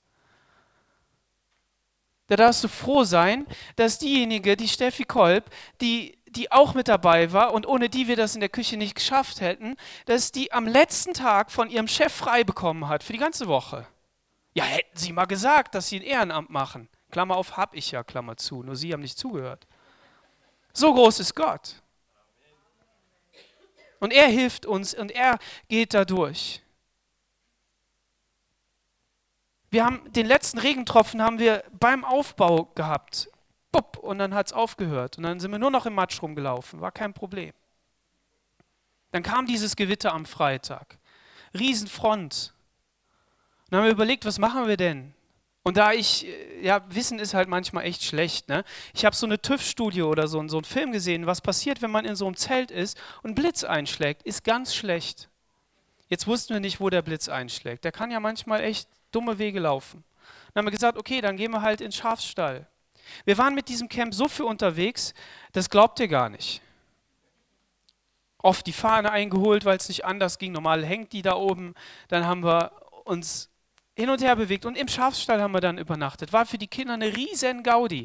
Da 2.28 2.36
darfst 2.36 2.62
du 2.62 2.68
froh 2.68 3.04
sein, 3.04 3.46
dass 3.76 3.98
diejenige, 3.98 4.56
die 4.56 4.68
Steffi 4.68 5.04
Kolb, 5.04 5.50
die, 5.80 6.18
die 6.26 6.52
auch 6.52 6.74
mit 6.74 6.86
dabei 6.86 7.32
war 7.32 7.52
und 7.54 7.66
ohne 7.66 7.88
die 7.88 8.06
wir 8.06 8.16
das 8.16 8.34
in 8.34 8.40
der 8.40 8.50
Küche 8.50 8.76
nicht 8.76 8.94
geschafft 8.94 9.40
hätten, 9.40 9.76
dass 10.04 10.30
die 10.30 10.52
am 10.52 10.66
letzten 10.66 11.14
Tag 11.14 11.50
von 11.50 11.70
ihrem 11.70 11.88
Chef 11.88 12.12
frei 12.12 12.44
bekommen 12.44 12.86
hat 12.88 13.02
für 13.02 13.14
die 13.14 13.18
ganze 13.18 13.48
Woche. 13.48 13.86
Ja, 14.52 14.64
hätten 14.64 14.96
sie 14.96 15.12
mal 15.12 15.24
gesagt, 15.24 15.74
dass 15.74 15.88
sie 15.88 16.00
ein 16.00 16.02
Ehrenamt 16.02 16.50
machen. 16.50 16.88
Klammer 17.10 17.36
auf, 17.36 17.56
hab 17.56 17.74
ich 17.74 17.90
ja, 17.92 18.04
Klammer 18.04 18.36
zu. 18.36 18.62
Nur 18.62 18.76
sie 18.76 18.92
haben 18.92 19.00
nicht 19.00 19.18
zugehört. 19.18 19.66
So 20.74 20.92
groß 20.92 21.20
ist 21.20 21.34
Gott. 21.34 21.82
Und 24.00 24.12
er 24.12 24.26
hilft 24.26 24.66
uns 24.66 24.94
und 24.94 25.10
er 25.10 25.38
geht 25.68 25.94
da 25.94 26.04
durch. 26.04 26.62
Wir 29.70 29.84
haben 29.84 30.12
den 30.12 30.26
letzten 30.26 30.58
Regentropfen 30.58 31.22
haben 31.22 31.38
wir 31.38 31.62
beim 31.78 32.04
Aufbau 32.04 32.70
gehabt. 32.74 33.30
Bupp, 33.70 33.98
und 33.98 34.18
dann 34.18 34.34
hat 34.34 34.46
es 34.46 34.52
aufgehört. 34.52 35.18
Und 35.18 35.24
dann 35.24 35.40
sind 35.40 35.50
wir 35.50 35.58
nur 35.58 35.70
noch 35.70 35.84
im 35.84 35.94
Matsch 35.94 36.22
rumgelaufen. 36.22 36.80
War 36.80 36.92
kein 36.92 37.12
Problem. 37.12 37.52
Dann 39.12 39.22
kam 39.22 39.46
dieses 39.46 39.76
Gewitter 39.76 40.12
am 40.12 40.24
Freitag. 40.24 40.98
Riesenfront. 41.58 42.54
Und 43.64 43.72
dann 43.72 43.80
haben 43.80 43.86
wir 43.86 43.92
überlegt, 43.92 44.24
was 44.24 44.38
machen 44.38 44.66
wir 44.66 44.76
denn? 44.76 45.14
Und 45.62 45.76
da 45.76 45.92
ich, 45.92 46.26
äh, 46.26 46.64
ja, 46.64 46.82
Wissen 46.88 47.18
ist 47.18 47.34
halt 47.34 47.48
manchmal 47.48 47.84
echt 47.84 48.02
schlecht. 48.02 48.48
Ne? 48.48 48.64
Ich 48.94 49.04
habe 49.04 49.14
so 49.14 49.26
eine 49.26 49.40
TÜV-Studie 49.40 50.02
oder 50.02 50.26
so, 50.26 50.46
so 50.48 50.56
einen 50.56 50.64
Film 50.64 50.92
gesehen, 50.92 51.26
was 51.26 51.42
passiert, 51.42 51.82
wenn 51.82 51.90
man 51.90 52.06
in 52.06 52.16
so 52.16 52.26
einem 52.26 52.36
Zelt 52.36 52.70
ist 52.70 52.98
und 53.22 53.34
Blitz 53.34 53.64
einschlägt. 53.64 54.22
Ist 54.22 54.44
ganz 54.44 54.74
schlecht. 54.74 55.28
Jetzt 56.08 56.26
wussten 56.26 56.54
wir 56.54 56.60
nicht, 56.60 56.80
wo 56.80 56.88
der 56.88 57.02
Blitz 57.02 57.28
einschlägt. 57.28 57.84
Der 57.84 57.92
kann 57.92 58.10
ja 58.10 58.18
manchmal 58.18 58.62
echt 58.62 58.88
dumme 59.10 59.38
Wege 59.38 59.60
laufen. 59.60 60.04
Dann 60.52 60.62
haben 60.62 60.66
wir 60.66 60.72
gesagt, 60.72 60.98
okay, 60.98 61.20
dann 61.20 61.36
gehen 61.36 61.52
wir 61.52 61.62
halt 61.62 61.80
in 61.80 61.92
Schafsstall. 61.92 62.66
Wir 63.24 63.38
waren 63.38 63.54
mit 63.54 63.68
diesem 63.68 63.88
Camp 63.88 64.14
so 64.14 64.28
viel 64.28 64.44
unterwegs, 64.44 65.14
das 65.52 65.70
glaubt 65.70 65.98
ihr 66.00 66.08
gar 66.08 66.28
nicht. 66.28 66.62
Oft 68.42 68.66
die 68.66 68.72
Fahne 68.72 69.10
eingeholt, 69.10 69.64
weil 69.64 69.76
es 69.76 69.88
nicht 69.88 70.04
anders 70.04 70.38
ging. 70.38 70.52
Normal 70.52 70.84
hängt 70.84 71.12
die 71.12 71.22
da 71.22 71.34
oben. 71.34 71.74
Dann 72.06 72.24
haben 72.24 72.44
wir 72.44 72.70
uns 73.04 73.50
hin 73.96 74.10
und 74.10 74.22
her 74.22 74.36
bewegt. 74.36 74.64
Und 74.64 74.78
im 74.78 74.86
Schafsstall 74.86 75.42
haben 75.42 75.52
wir 75.52 75.60
dann 75.60 75.76
übernachtet. 75.76 76.32
War 76.32 76.46
für 76.46 76.58
die 76.58 76.68
Kinder 76.68 76.94
eine 76.94 77.16
riesen 77.16 77.64
Gaudi. 77.64 78.02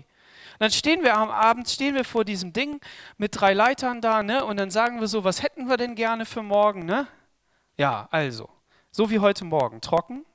Und 0.53 0.59
dann 0.59 0.71
stehen 0.71 1.03
wir 1.03 1.15
am 1.15 1.29
Abend, 1.29 1.69
stehen 1.69 1.93
wir 1.93 2.03
vor 2.03 2.25
diesem 2.25 2.51
Ding 2.51 2.79
mit 3.17 3.39
drei 3.39 3.53
Leitern 3.53 4.01
da, 4.01 4.23
ne? 4.23 4.43
Und 4.43 4.57
dann 4.57 4.71
sagen 4.71 4.99
wir 4.99 5.07
so, 5.07 5.23
was 5.23 5.43
hätten 5.43 5.69
wir 5.69 5.77
denn 5.77 5.93
gerne 5.95 6.25
für 6.25 6.41
morgen, 6.41 6.85
ne? 6.85 7.07
Ja, 7.77 8.07
also, 8.11 8.49
so 8.91 9.09
wie 9.11 9.19
heute 9.19 9.45
Morgen, 9.45 9.81
trocken. 9.81 10.25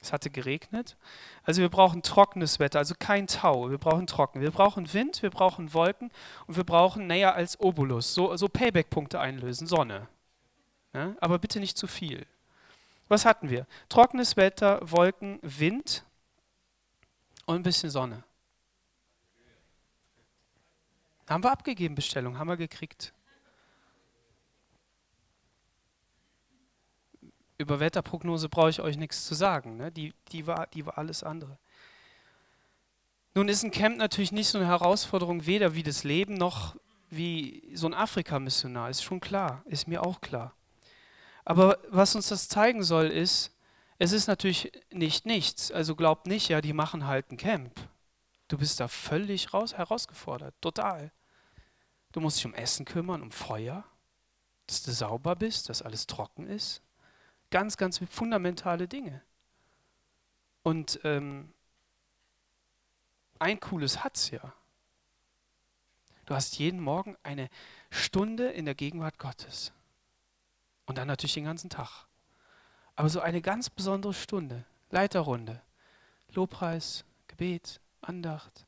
Es 0.00 0.12
hatte 0.12 0.30
geregnet. 0.30 0.96
Also 1.42 1.60
wir 1.60 1.68
brauchen 1.68 2.02
trockenes 2.02 2.60
Wetter, 2.60 2.78
also 2.78 2.94
kein 2.98 3.26
Tau. 3.26 3.70
Wir 3.70 3.78
brauchen 3.78 4.06
trocken. 4.06 4.40
Wir 4.40 4.52
brauchen 4.52 4.92
Wind, 4.92 5.22
wir 5.22 5.30
brauchen 5.30 5.74
Wolken 5.74 6.12
und 6.46 6.56
wir 6.56 6.64
brauchen 6.64 7.06
näher 7.06 7.34
als 7.34 7.58
Obolus, 7.60 8.14
so, 8.14 8.36
so 8.36 8.48
Payback-Punkte 8.48 9.18
einlösen, 9.18 9.66
Sonne. 9.66 10.08
Ja? 10.94 11.14
Aber 11.20 11.38
bitte 11.38 11.58
nicht 11.58 11.76
zu 11.76 11.86
viel. 11.86 12.26
Was 13.08 13.24
hatten 13.24 13.50
wir? 13.50 13.66
Trockenes 13.88 14.36
Wetter, 14.36 14.80
Wolken, 14.88 15.40
Wind 15.42 16.04
und 17.46 17.56
ein 17.56 17.62
bisschen 17.62 17.90
Sonne. 17.90 18.22
Haben 21.28 21.42
wir 21.42 21.50
abgegeben, 21.50 21.94
Bestellung, 21.94 22.38
haben 22.38 22.48
wir 22.48 22.56
gekriegt. 22.56 23.12
Über 27.58 27.80
Wetterprognose 27.80 28.48
brauche 28.48 28.70
ich 28.70 28.80
euch 28.80 28.96
nichts 28.96 29.26
zu 29.26 29.34
sagen. 29.34 29.76
Ne? 29.76 29.90
Die, 29.90 30.14
die, 30.30 30.46
war, 30.46 30.68
die 30.68 30.86
war 30.86 30.96
alles 30.96 31.22
andere. 31.22 31.58
Nun 33.34 33.48
ist 33.48 33.62
ein 33.62 33.70
Camp 33.70 33.98
natürlich 33.98 34.32
nicht 34.32 34.48
so 34.48 34.58
eine 34.58 34.66
Herausforderung, 34.66 35.46
weder 35.46 35.74
wie 35.74 35.82
das 35.82 36.04
Leben 36.04 36.34
noch 36.34 36.76
wie 37.10 37.70
so 37.74 37.86
ein 37.86 37.94
Afrika-Missionar. 37.94 38.90
Ist 38.90 39.02
schon 39.02 39.20
klar, 39.20 39.62
ist 39.66 39.88
mir 39.88 40.04
auch 40.04 40.20
klar. 40.20 40.54
Aber 41.44 41.78
was 41.88 42.14
uns 42.14 42.28
das 42.28 42.48
zeigen 42.48 42.82
soll, 42.82 43.06
ist, 43.06 43.52
es 43.98 44.12
ist 44.12 44.28
natürlich 44.28 44.70
nicht 44.92 45.26
nichts. 45.26 45.72
Also 45.72 45.96
glaubt 45.96 46.26
nicht, 46.26 46.48
ja, 46.48 46.60
die 46.60 46.72
machen 46.72 47.06
halt 47.06 47.32
ein 47.32 47.36
Camp. 47.36 47.72
Du 48.48 48.58
bist 48.58 48.80
da 48.80 48.88
völlig 48.88 49.52
raus, 49.52 49.74
herausgefordert, 49.74 50.54
total. 50.60 51.10
Du 52.12 52.20
musst 52.20 52.38
dich 52.38 52.46
um 52.46 52.54
Essen 52.54 52.84
kümmern, 52.84 53.22
um 53.22 53.30
Feuer, 53.30 53.84
dass 54.66 54.82
du 54.82 54.92
sauber 54.92 55.36
bist, 55.36 55.68
dass 55.68 55.82
alles 55.82 56.06
trocken 56.06 56.46
ist. 56.46 56.82
Ganz, 57.50 57.76
ganz 57.76 57.98
fundamentale 58.10 58.88
Dinge. 58.88 59.22
Und 60.62 61.00
ähm, 61.04 61.52
ein 63.38 63.60
cooles 63.60 64.04
hat's 64.04 64.30
ja. 64.30 64.52
Du 66.26 66.34
hast 66.34 66.58
jeden 66.58 66.80
Morgen 66.80 67.16
eine 67.22 67.48
Stunde 67.90 68.50
in 68.50 68.66
der 68.66 68.74
Gegenwart 68.74 69.18
Gottes. 69.18 69.72
Und 70.84 70.98
dann 70.98 71.08
natürlich 71.08 71.34
den 71.34 71.44
ganzen 71.44 71.70
Tag. 71.70 72.06
Aber 72.96 73.08
so 73.08 73.20
eine 73.20 73.40
ganz 73.40 73.70
besondere 73.70 74.12
Stunde, 74.12 74.64
Leiterrunde, 74.90 75.62
Lobpreis, 76.32 77.04
Gebet, 77.28 77.80
Andacht. 78.00 78.66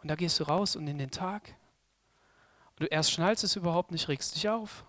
Und 0.00 0.08
da 0.08 0.14
gehst 0.14 0.40
du 0.40 0.44
raus 0.44 0.76
und 0.76 0.86
in 0.86 0.96
den 0.96 1.10
Tag. 1.10 1.54
Und 2.70 2.80
du 2.80 2.86
erst 2.86 3.12
schnallst 3.12 3.44
es 3.44 3.56
überhaupt 3.56 3.90
nicht, 3.90 4.08
regst 4.08 4.34
dich 4.34 4.48
auf. 4.48 4.84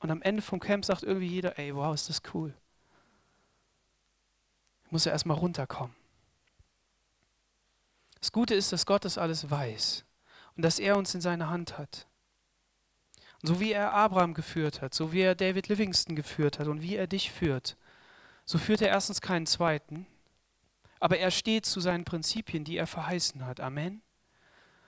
Und 0.00 0.10
am 0.10 0.22
Ende 0.22 0.42
vom 0.42 0.60
Camp 0.60 0.84
sagt 0.84 1.02
irgendwie 1.02 1.26
jeder, 1.26 1.58
ey, 1.58 1.74
wow, 1.74 1.94
ist 1.94 2.08
das 2.08 2.22
cool. 2.34 2.54
Ich 4.86 4.92
muss 4.92 5.04
ja 5.04 5.12
erstmal 5.12 5.36
runterkommen. 5.36 5.94
Das 8.18 8.32
Gute 8.32 8.54
ist, 8.54 8.72
dass 8.72 8.86
Gott 8.86 9.04
das 9.04 9.18
alles 9.18 9.50
weiß 9.50 10.04
und 10.56 10.64
dass 10.64 10.78
er 10.78 10.96
uns 10.96 11.14
in 11.14 11.20
seiner 11.20 11.48
Hand 11.48 11.78
hat. 11.78 12.06
So 13.42 13.60
wie 13.60 13.72
er 13.72 13.94
Abraham 13.94 14.34
geführt 14.34 14.82
hat, 14.82 14.92
so 14.92 15.12
wie 15.12 15.20
er 15.20 15.34
David 15.34 15.68
Livingston 15.68 16.16
geführt 16.16 16.58
hat 16.58 16.66
und 16.66 16.82
wie 16.82 16.96
er 16.96 17.06
dich 17.06 17.30
führt, 17.30 17.76
so 18.44 18.58
führt 18.58 18.82
er 18.82 18.88
erstens 18.88 19.20
keinen 19.20 19.46
zweiten, 19.46 20.06
aber 20.98 21.18
er 21.18 21.30
steht 21.30 21.64
zu 21.64 21.80
seinen 21.80 22.04
Prinzipien, 22.04 22.64
die 22.64 22.76
er 22.76 22.86
verheißen 22.86 23.46
hat. 23.46 23.60
Amen. 23.60 24.02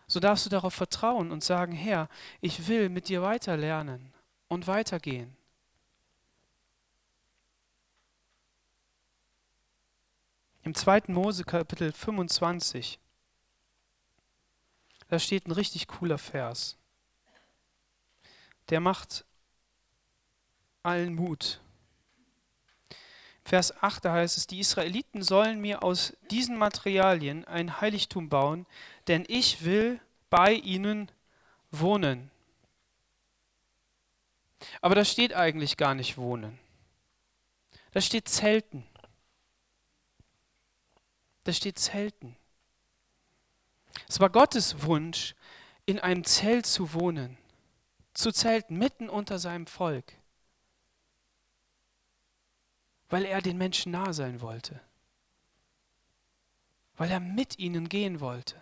So 0.07 0.20
darfst 0.20 0.44
du 0.44 0.51
darauf 0.51 0.75
vertrauen 0.75 1.31
und 1.31 1.42
sagen, 1.42 1.72
Herr, 1.72 2.09
ich 2.42 2.68
will 2.68 2.90
mit 2.90 3.09
dir 3.09 3.22
weiterlernen 3.22 4.12
und 4.52 4.66
weitergehen. 4.66 5.34
Im 10.62 10.74
2. 10.74 11.04
Mose 11.06 11.44
Kapitel 11.44 11.90
25, 11.90 13.00
da 15.08 15.18
steht 15.18 15.46
ein 15.46 15.52
richtig 15.52 15.88
cooler 15.88 16.18
Vers. 16.18 16.76
Der 18.68 18.80
macht 18.80 19.24
allen 20.82 21.14
Mut. 21.14 21.60
Vers 23.44 23.82
8, 23.82 24.04
da 24.04 24.12
heißt 24.12 24.36
es, 24.36 24.46
die 24.46 24.60
Israeliten 24.60 25.22
sollen 25.22 25.62
mir 25.62 25.82
aus 25.82 26.12
diesen 26.30 26.58
Materialien 26.58 27.46
ein 27.46 27.80
Heiligtum 27.80 28.28
bauen, 28.28 28.66
denn 29.08 29.24
ich 29.28 29.64
will 29.64 29.98
bei 30.28 30.52
ihnen 30.52 31.10
wohnen. 31.70 32.31
Aber 34.81 34.94
da 34.94 35.05
steht 35.05 35.35
eigentlich 35.35 35.77
gar 35.77 35.94
nicht 35.94 36.16
wohnen. 36.16 36.59
Da 37.92 38.01
steht 38.01 38.29
Zelten. 38.29 38.87
Da 41.44 41.53
steht 41.53 41.79
Zelten. 41.79 42.37
Es 44.09 44.20
war 44.20 44.31
Gottes 44.31 44.83
Wunsch, 44.83 45.35
in 45.87 45.98
einem 45.98 46.25
Zelt 46.25 46.66
zu 46.66 46.94
wohnen, 46.94 47.37
zu 48.14 48.31
zelten, 48.31 48.79
mitten 48.79 49.09
unter 49.09 49.38
seinem 49.38 49.66
Volk, 49.66 50.12
weil 53.09 53.25
er 53.25 53.42
den 53.42 53.59
Menschen 53.59 53.92
nah 53.92 54.12
sein 54.12 54.40
wollte, 54.40 54.81
weil 56.96 57.11
er 57.11 57.20
mit 57.20 57.59
ihnen 57.59 57.88
gehen 57.88 58.20
wollte. 58.20 58.61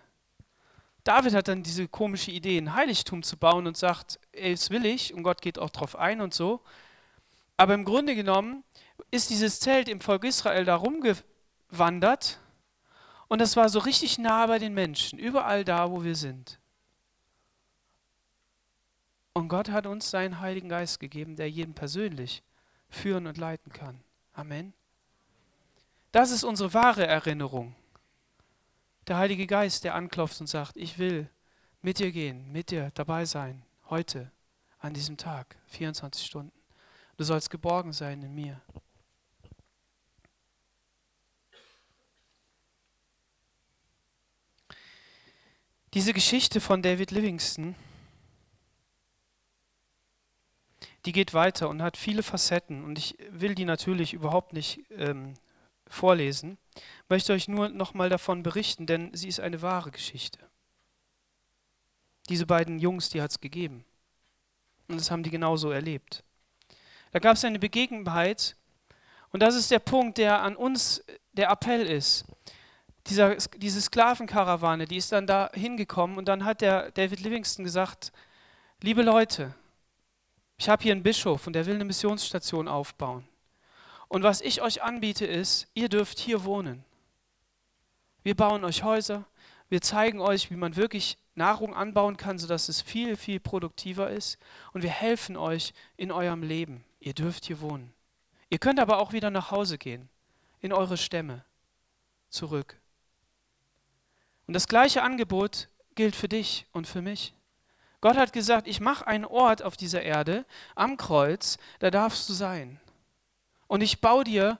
David 1.05 1.35
hat 1.35 1.49
dann 1.49 1.63
diese 1.63 1.89
komische 1.89 2.31
Idee, 2.31 2.59
ein 2.59 2.75
Heiligtum 2.75 3.23
zu 3.23 3.37
bauen 3.37 3.67
und 3.67 3.77
sagt, 3.77 4.19
ey, 4.33 4.53
das 4.53 4.71
will 4.71 4.85
ich 4.85 5.15
und 5.15 5.23
Gott 5.23 5.43
geht 5.43 5.59
auch 5.59 5.71
drauf 5.71 5.97
ein 5.97 6.21
und 6.21 6.35
so. 6.35 6.61
Aber 7.57 7.75
im 7.75 7.85
Grunde 7.85 8.15
genommen 8.15 8.65
ist 9.11 9.31
dieses 9.31 9.61
Zelt 9.61 9.89
im 9.89 10.01
Volk 10.01 10.25
Israel 10.25 10.65
da 10.65 10.77
rumgewandert 10.77 12.41
und 13.29 13.41
das 13.41 13.57
war 13.57 13.69
so 13.69 13.79
richtig 13.79 14.19
nah 14.19 14.47
bei 14.47 14.59
den 14.59 14.75
Menschen, 14.75 15.19
überall 15.19 15.65
da, 15.65 15.91
wo 15.91 16.03
wir 16.03 16.17
sind. 16.17 16.59
Und 19.33 19.49
Gott 19.49 19.71
hat 19.71 19.87
uns 19.87 20.11
seinen 20.11 20.41
Heiligen 20.41 20.69
Geist 20.69 20.99
gegeben, 20.99 21.37
der 21.37 21.49
jeden 21.49 21.73
persönlich 21.73 22.43
führen 22.89 23.27
und 23.27 23.39
leiten 23.39 23.73
kann. 23.73 24.01
Amen. 24.33 24.75
Das 26.13 26.33
ist 26.33 26.43
unsere 26.43 26.75
wahre 26.75 27.07
Erinnerung. 27.07 27.77
Der 29.11 29.19
Heilige 29.19 29.49
Geist, 29.49 29.83
der 29.83 29.97
anklopft 29.97 30.41
und 30.41 30.47
sagt, 30.47 30.77
ich 30.77 31.01
will 31.01 31.29
mit 31.83 31.99
dir 31.99 32.13
gehen, 32.13 32.53
mit 32.53 32.71
dir 32.71 32.93
dabei 32.95 33.25
sein, 33.25 33.65
heute, 33.87 34.31
an 34.79 34.95
diesem 34.95 35.17
Tag, 35.17 35.57
24 35.67 36.25
Stunden. 36.25 36.53
Du 37.17 37.25
sollst 37.25 37.51
geborgen 37.51 37.93
sein 37.93 38.23
in 38.23 38.33
mir. 38.37 38.63
Diese 45.93 46.13
Geschichte 46.13 46.61
von 46.61 46.81
David 46.81 47.11
Livingston, 47.11 47.75
die 51.05 51.11
geht 51.11 51.35
weiter 51.35 51.69
und 51.69 51.83
hat 51.83 51.97
viele 51.97 52.23
Facetten 52.23 52.85
und 52.85 52.97
ich 52.97 53.19
will 53.31 53.57
die 53.57 53.65
natürlich 53.65 54.13
überhaupt 54.13 54.53
nicht 54.53 54.85
ähm, 54.93 55.35
vorlesen, 55.91 56.57
möchte 57.09 57.33
euch 57.33 57.49
nur 57.49 57.69
noch 57.69 57.93
mal 57.93 58.09
davon 58.09 58.43
berichten, 58.43 58.87
denn 58.87 59.13
sie 59.13 59.29
ist 59.29 59.41
eine 59.41 59.61
wahre 59.61 59.91
Geschichte. 59.91 60.39
Diese 62.29 62.47
beiden 62.47 62.79
Jungs, 62.79 63.11
die 63.11 63.21
hat 63.21 63.33
es 63.33 63.41
gegeben. 63.41 63.85
Und 64.89 64.99
das 64.99 65.11
haben 65.11 65.23
die 65.23 65.31
genauso 65.31 65.71
erlebt. 65.71 66.25
Da 67.11 67.19
gab 67.19 67.37
es 67.37 67.45
eine 67.45 67.59
Begebenheit 67.59 68.57
und 69.33 69.43
das 69.43 69.55
ist 69.55 69.71
der 69.71 69.79
Punkt, 69.81 70.19
der 70.19 70.43
an 70.43 70.57
uns 70.57 71.05
der 71.33 71.51
Appell 71.51 71.87
ist. 71.87 72.25
Dieser, 73.07 73.37
diese 73.57 73.81
Sklavenkarawane, 73.81 74.85
die 74.85 74.97
ist 74.97 75.11
dann 75.11 75.27
da 75.27 75.51
hingekommen 75.55 76.19
und 76.19 76.29
dann 76.29 76.45
hat 76.45 76.61
der 76.61 76.91
David 76.93 77.21
Livingston 77.21 77.65
gesagt, 77.65 78.13
liebe 78.83 79.03
Leute, 79.03 79.55
ich 80.57 80.69
habe 80.69 80.83
hier 80.83 80.93
einen 80.93 81.03
Bischof 81.03 81.47
und 81.47 81.55
der 81.55 81.67
will 81.67 81.75
eine 81.75 81.85
Missionsstation 81.85 82.69
aufbauen. 82.69 83.27
Und 84.11 84.25
was 84.25 84.41
ich 84.41 84.61
euch 84.61 84.83
anbiete 84.83 85.25
ist, 85.25 85.69
ihr 85.73 85.89
dürft 85.89 86.19
hier 86.19 86.43
wohnen. 86.43 86.85
Wir 88.25 88.35
bauen 88.35 88.65
euch 88.65 88.83
Häuser, 88.83 89.25
wir 89.69 89.81
zeigen 89.83 90.21
euch, 90.21 90.51
wie 90.51 90.57
man 90.57 90.75
wirklich 90.75 91.17
Nahrung 91.37 91.77
anbauen 91.77 92.17
kann, 92.17 92.37
sodass 92.37 92.69
es 92.69 92.83
viel, 92.83 93.17
viel 93.17 93.39
produktiver 93.39 94.11
ist. 94.11 94.37
Und 94.73 94.83
wir 94.83 94.91
helfen 94.91 95.37
euch 95.37 95.73
in 95.97 96.11
eurem 96.11 96.43
Leben. 96.43 96.85
Ihr 96.99 97.15
dürft 97.15 97.45
hier 97.45 97.61
wohnen. 97.61 97.95
Ihr 98.49 98.59
könnt 98.59 98.81
aber 98.81 98.99
auch 98.99 99.13
wieder 99.13 99.31
nach 99.31 99.53
Hause 99.53 99.79
gehen, 99.79 100.09
in 100.61 100.73
eure 100.73 100.97
Stämme, 100.97 101.45
zurück. 102.31 102.81
Und 104.49 104.55
das 104.55 104.67
gleiche 104.67 105.05
Angebot 105.05 105.69
gilt 105.95 106.17
für 106.17 106.29
dich 106.29 106.67
und 106.73 106.89
für 106.89 107.01
mich. 107.01 107.33
Gott 108.01 108.17
hat 108.17 108.33
gesagt, 108.33 108.67
ich 108.67 108.81
mache 108.81 109.07
einen 109.07 109.25
Ort 109.25 109.63
auf 109.63 109.77
dieser 109.77 110.03
Erde 110.03 110.45
am 110.75 110.97
Kreuz, 110.97 111.59
da 111.79 111.93
darfst 111.93 112.29
du 112.29 112.33
sein. 112.33 112.81
Und 113.71 113.83
ich 113.83 114.01
baue 114.01 114.25
dir, 114.25 114.59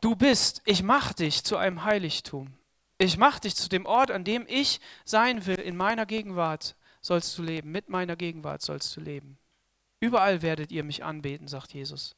du 0.00 0.16
bist, 0.16 0.62
ich 0.64 0.82
mache 0.82 1.12
dich 1.12 1.44
zu 1.44 1.58
einem 1.58 1.84
Heiligtum. 1.84 2.54
Ich 2.96 3.18
mache 3.18 3.42
dich 3.42 3.54
zu 3.56 3.68
dem 3.68 3.84
Ort, 3.84 4.10
an 4.10 4.24
dem 4.24 4.46
ich 4.48 4.80
sein 5.04 5.44
will. 5.44 5.58
In 5.58 5.76
meiner 5.76 6.06
Gegenwart 6.06 6.76
sollst 7.02 7.36
du 7.36 7.42
leben, 7.42 7.72
mit 7.72 7.90
meiner 7.90 8.16
Gegenwart 8.16 8.62
sollst 8.62 8.96
du 8.96 9.02
leben. 9.02 9.36
Überall 10.00 10.40
werdet 10.40 10.72
ihr 10.72 10.82
mich 10.82 11.04
anbeten, 11.04 11.46
sagt 11.46 11.74
Jesus. 11.74 12.16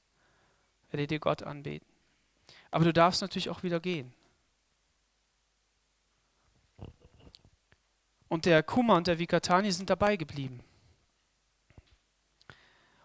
Werdet 0.93 1.11
ihr 1.11 1.19
Gott 1.19 1.43
anbeten. 1.43 1.89
Aber 2.71 2.85
du 2.85 2.93
darfst 2.93 3.23
natürlich 3.23 3.51
auch 3.51 3.65
wieder 3.65 3.81
gehen. 3.81 4.15
Und 8.29 8.47
der 8.47 8.63
Kuma 8.63 8.97
und 8.97 9.09
der 9.09 9.19
Vikatani 9.19 9.73
sind 9.73 9.91
dabei 9.91 10.17
geblieben. 10.17 10.63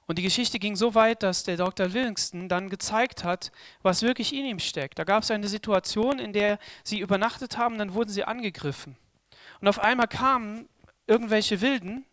Und 0.08 0.18
die 0.18 0.24
Geschichte 0.24 0.58
ging 0.58 0.78
so 0.78 0.96
weit, 0.96 1.22
dass 1.22 1.44
der 1.44 1.58
Dr. 1.58 1.88
Livingston 1.88 2.48
dann 2.48 2.70
gezeigt 2.70 3.26
hat, 3.26 3.52
was 3.82 4.02
wirklich 4.02 4.34
in 4.34 4.46
ihm 4.46 4.60
steckt. 4.60 4.98
Da 4.98 5.04
gab 5.04 5.24
es 5.24 5.32
eine 5.32 5.50
Situation, 5.50 6.18
in 6.18 6.32
der 6.32 6.60
sie 6.84 7.00
übernachtet 7.00 7.58
haben, 7.58 7.78
dann 7.78 7.94
wurden 7.94 8.10
sie 8.10 8.24
angegriffen. 8.24 8.96
Und 9.60 9.68
auf 9.68 9.80
einmal 9.80 10.08
kamen 10.08 10.70
irgendwelche 11.08 11.60
Wilden 11.60 12.06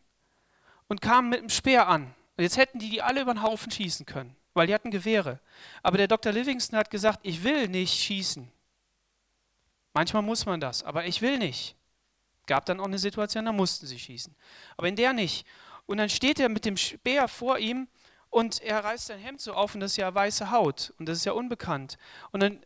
und 0.89 1.01
kamen 1.01 1.29
mit 1.29 1.41
dem 1.41 1.51
Speer 1.51 1.89
an. 1.89 2.15
Und 2.37 2.43
jetzt 2.43 2.57
hätten 2.57 2.81
die 2.81 2.91
die 2.91 3.03
alle 3.03 3.21
über 3.21 3.33
den 3.33 3.43
Haufen 3.43 3.71
schießen 3.71 4.07
können, 4.07 4.35
weil 4.55 4.67
die 4.67 4.75
hatten 4.75 4.91
Gewehre. 4.91 5.39
Aber 5.85 5.97
der 5.97 6.09
Dr. 6.09 6.33
Livingston 6.33 6.79
hat 6.79 6.91
gesagt, 6.91 7.21
ich 7.23 7.45
will 7.45 7.69
nicht 7.69 7.95
schießen. 7.95 8.51
Manchmal 9.93 10.23
muss 10.23 10.45
man 10.47 10.59
das, 10.59 10.83
aber 10.83 11.07
ich 11.07 11.23
will 11.23 11.39
nicht. 11.39 11.77
Gab 12.47 12.67
dann 12.67 12.81
auch 12.81 12.87
eine 12.87 12.99
Situation, 12.99 13.45
da 13.45 13.53
mussten 13.53 13.87
sie 13.87 13.99
schießen. 13.99 14.35
Aber 14.77 14.89
in 14.89 14.97
der 14.97 15.13
nicht. 15.13 15.47
Und 15.87 15.99
dann 15.99 16.09
steht 16.09 16.41
er 16.41 16.49
mit 16.49 16.65
dem 16.65 16.77
Speer 16.77 17.29
vor 17.29 17.59
ihm 17.59 17.89
und 18.31 18.61
er 18.63 18.83
reißt 18.83 19.07
sein 19.07 19.21
Hemd 19.21 19.41
so 19.41 19.53
auf 19.53 19.75
und 19.75 19.81
das 19.81 19.93
ist 19.93 19.97
ja 19.97 20.13
weiße 20.13 20.51
Haut 20.51 20.93
und 20.99 21.09
das 21.09 21.19
ist 21.19 21.25
ja 21.25 21.33
unbekannt. 21.33 21.99
Und 22.33 22.43
dann 22.43 22.59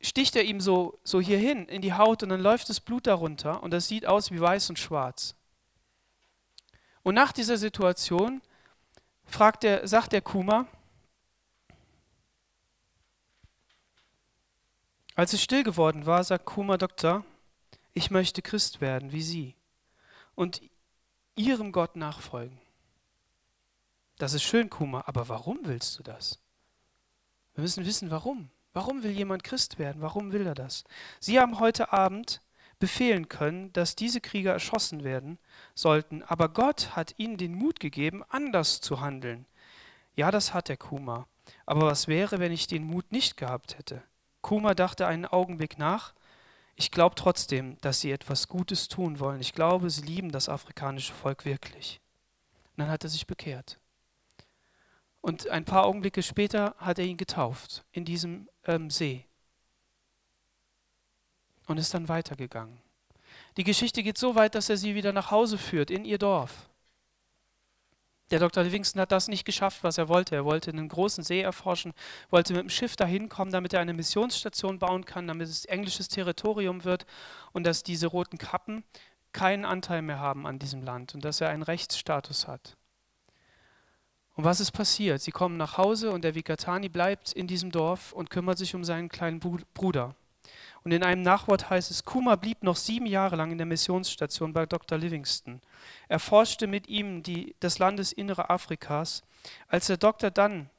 sticht 0.00 0.36
er 0.36 0.44
ihm 0.44 0.60
so, 0.60 0.98
so 1.04 1.20
hier 1.20 1.38
hin 1.38 1.66
in 1.66 1.80
die 1.80 1.94
Haut 1.94 2.22
und 2.22 2.28
dann 2.28 2.40
läuft 2.40 2.68
das 2.68 2.80
Blut 2.80 3.06
darunter 3.06 3.62
und 3.62 3.70
das 3.70 3.88
sieht 3.88 4.04
aus 4.06 4.30
wie 4.30 4.40
weiß 4.40 4.68
und 4.70 4.78
schwarz. 4.78 5.34
Und 7.02 7.14
nach 7.14 7.32
dieser 7.32 7.56
Situation 7.56 8.42
fragt 9.24 9.62
der, 9.62 9.86
sagt 9.88 10.12
der 10.12 10.20
Kuma, 10.20 10.66
als 15.14 15.32
es 15.32 15.42
still 15.42 15.62
geworden 15.62 16.06
war, 16.06 16.24
sagt 16.24 16.44
Kuma 16.44 16.76
Doktor, 16.76 17.24
ich 17.94 18.10
möchte 18.10 18.42
Christ 18.42 18.80
werden 18.80 19.12
wie 19.12 19.22
Sie 19.22 19.54
und 20.34 20.62
Ihrem 21.34 21.72
Gott 21.72 21.96
nachfolgen. 21.96 22.58
Das 24.18 24.34
ist 24.34 24.42
schön, 24.42 24.68
Kuma, 24.68 25.02
aber 25.06 25.28
warum 25.28 25.60
willst 25.62 25.98
du 25.98 26.02
das? 26.02 26.38
Wir 27.54 27.62
müssen 27.62 27.86
wissen, 27.86 28.10
warum. 28.10 28.50
Warum 28.74 29.02
will 29.02 29.10
jemand 29.10 29.42
Christ 29.42 29.78
werden? 29.78 30.02
Warum 30.02 30.32
will 30.32 30.46
er 30.46 30.54
das? 30.54 30.84
Sie 31.20 31.38
haben 31.38 31.58
heute 31.58 31.92
Abend 31.92 32.42
befehlen 32.78 33.28
können, 33.28 33.72
dass 33.72 33.96
diese 33.96 34.20
Krieger 34.20 34.52
erschossen 34.52 35.04
werden 35.04 35.38
sollten, 35.74 36.22
aber 36.22 36.48
Gott 36.48 36.96
hat 36.96 37.14
ihnen 37.16 37.36
den 37.36 37.54
Mut 37.54 37.80
gegeben, 37.80 38.22
anders 38.28 38.80
zu 38.80 39.00
handeln. 39.00 39.46
Ja, 40.16 40.30
das 40.30 40.52
hat 40.52 40.68
der 40.68 40.76
Kuma. 40.76 41.26
Aber 41.64 41.82
was 41.86 42.08
wäre, 42.08 42.38
wenn 42.38 42.52
ich 42.52 42.66
den 42.66 42.84
Mut 42.84 43.12
nicht 43.12 43.36
gehabt 43.36 43.78
hätte? 43.78 44.02
Kuma 44.40 44.74
dachte 44.74 45.06
einen 45.06 45.26
Augenblick 45.26 45.78
nach 45.78 46.12
ich 46.74 46.90
glaube 46.90 47.14
trotzdem, 47.14 47.78
dass 47.80 48.00
sie 48.00 48.10
etwas 48.10 48.48
Gutes 48.48 48.88
tun 48.88 49.20
wollen. 49.20 49.40
Ich 49.40 49.52
glaube, 49.52 49.90
sie 49.90 50.02
lieben 50.02 50.32
das 50.32 50.48
afrikanische 50.48 51.12
Volk 51.12 51.44
wirklich. 51.44 52.00
Und 52.70 52.80
dann 52.80 52.88
hat 52.88 53.04
er 53.04 53.10
sich 53.10 53.26
bekehrt. 53.26 53.78
Und 55.20 55.48
ein 55.48 55.64
paar 55.64 55.84
Augenblicke 55.84 56.22
später 56.22 56.74
hat 56.78 56.98
er 56.98 57.04
ihn 57.04 57.16
getauft 57.16 57.84
in 57.92 58.04
diesem 58.04 58.48
ähm, 58.64 58.90
See. 58.90 59.26
Und 61.66 61.78
ist 61.78 61.94
dann 61.94 62.08
weitergegangen. 62.08 62.78
Die 63.56 63.64
Geschichte 63.64 64.02
geht 64.02 64.18
so 64.18 64.34
weit, 64.34 64.54
dass 64.54 64.68
er 64.68 64.76
sie 64.76 64.94
wieder 64.94 65.12
nach 65.12 65.30
Hause 65.30 65.58
führt, 65.58 65.90
in 65.90 66.04
ihr 66.04 66.18
Dorf. 66.18 66.68
Der 68.32 68.38
Dr. 68.38 68.64
Livingston 68.64 69.02
hat 69.02 69.12
das 69.12 69.28
nicht 69.28 69.44
geschafft, 69.44 69.84
was 69.84 69.98
er 69.98 70.08
wollte. 70.08 70.34
Er 70.34 70.46
wollte 70.46 70.70
einen 70.70 70.88
großen 70.88 71.22
See 71.22 71.42
erforschen, 71.42 71.92
wollte 72.30 72.54
mit 72.54 72.62
dem 72.62 72.70
Schiff 72.70 72.96
dahin 72.96 73.28
kommen, 73.28 73.52
damit 73.52 73.74
er 73.74 73.80
eine 73.80 73.92
Missionsstation 73.92 74.78
bauen 74.78 75.04
kann, 75.04 75.28
damit 75.28 75.48
es 75.48 75.66
englisches 75.66 76.08
Territorium 76.08 76.84
wird 76.84 77.04
und 77.52 77.66
dass 77.66 77.82
diese 77.82 78.06
roten 78.06 78.38
Kappen 78.38 78.84
keinen 79.34 79.66
Anteil 79.66 80.00
mehr 80.00 80.18
haben 80.18 80.46
an 80.46 80.58
diesem 80.58 80.82
Land 80.82 81.14
und 81.14 81.26
dass 81.26 81.42
er 81.42 81.50
einen 81.50 81.62
Rechtsstatus 81.62 82.48
hat. 82.48 82.78
Und 84.34 84.44
was 84.44 84.60
ist 84.60 84.72
passiert? 84.72 85.20
Sie 85.20 85.30
kommen 85.30 85.58
nach 85.58 85.76
Hause 85.76 86.10
und 86.10 86.24
der 86.24 86.34
Vikatani 86.34 86.88
bleibt 86.88 87.34
in 87.34 87.46
diesem 87.46 87.70
Dorf 87.70 88.14
und 88.14 88.30
kümmert 88.30 88.56
sich 88.56 88.74
um 88.74 88.82
seinen 88.82 89.10
kleinen 89.10 89.40
Bruder. 89.40 90.14
Und 90.84 90.92
in 90.92 91.04
einem 91.04 91.22
Nachwort 91.22 91.70
heißt 91.70 91.90
es, 91.90 92.04
Kuma 92.04 92.36
blieb 92.36 92.62
noch 92.62 92.76
sieben 92.76 93.06
Jahre 93.06 93.36
lang 93.36 93.52
in 93.52 93.58
der 93.58 93.66
Missionsstation 93.66 94.52
bei 94.52 94.66
Dr. 94.66 94.98
Livingston. 94.98 95.60
Er 96.08 96.18
forschte 96.18 96.66
mit 96.66 96.88
ihm 96.88 97.22
die, 97.22 97.54
das 97.60 97.78
Landesinnere 97.78 98.50
Afrikas. 98.50 99.22
Als 99.68 99.86
der 99.86 99.96
Doktor 99.96 100.30
dann 100.30 100.70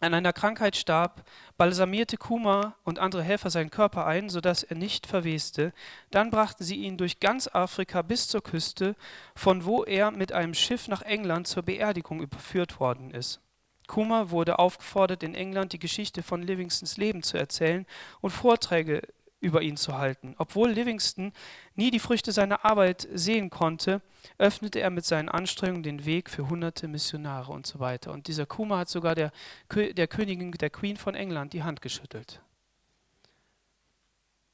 an 0.00 0.14
einer 0.14 0.32
Krankheit 0.32 0.76
starb, 0.76 1.24
balsamierte 1.58 2.16
Kuma 2.16 2.74
und 2.84 2.98
andere 2.98 3.22
Helfer 3.22 3.50
seinen 3.50 3.70
Körper 3.70 4.06
ein, 4.06 4.30
sodass 4.30 4.62
er 4.62 4.76
nicht 4.76 5.06
verweste. 5.06 5.72
Dann 6.10 6.30
brachten 6.30 6.64
sie 6.64 6.76
ihn 6.76 6.96
durch 6.96 7.20
ganz 7.20 7.48
Afrika 7.48 8.00
bis 8.00 8.28
zur 8.28 8.42
Küste, 8.42 8.96
von 9.34 9.66
wo 9.66 9.84
er 9.84 10.10
mit 10.10 10.32
einem 10.32 10.54
Schiff 10.54 10.88
nach 10.88 11.02
England 11.02 11.48
zur 11.48 11.64
Beerdigung 11.64 12.22
überführt 12.22 12.80
worden 12.80 13.10
ist. 13.10 13.40
Kuma 13.88 14.30
wurde 14.30 14.58
aufgefordert, 14.58 15.22
in 15.22 15.34
England 15.34 15.72
die 15.72 15.78
Geschichte 15.78 16.22
von 16.22 16.42
Livingstons 16.42 16.96
Leben 16.96 17.22
zu 17.22 17.36
erzählen 17.36 17.86
und 18.20 18.30
Vorträge 18.30 19.02
über 19.40 19.62
ihn 19.62 19.76
zu 19.76 19.96
halten. 19.96 20.34
Obwohl 20.38 20.70
Livingston 20.70 21.32
nie 21.74 21.90
die 21.90 21.98
Früchte 21.98 22.30
seiner 22.30 22.64
Arbeit 22.64 23.08
sehen 23.12 23.50
konnte, 23.50 24.02
öffnete 24.38 24.80
er 24.80 24.90
mit 24.90 25.04
seinen 25.04 25.28
Anstrengungen 25.28 25.82
den 25.82 26.04
Weg 26.04 26.28
für 26.30 26.48
hunderte 26.48 26.88
Missionare 26.88 27.50
und 27.50 27.66
so 27.66 27.80
weiter. 27.80 28.12
Und 28.12 28.28
dieser 28.28 28.46
Kuma 28.46 28.78
hat 28.78 28.88
sogar 28.88 29.14
der, 29.14 29.32
der 29.74 30.06
Königin, 30.06 30.52
der 30.52 30.70
Queen 30.70 30.96
von 30.96 31.14
England, 31.14 31.52
die 31.54 31.62
Hand 31.62 31.80
geschüttelt. 31.80 32.40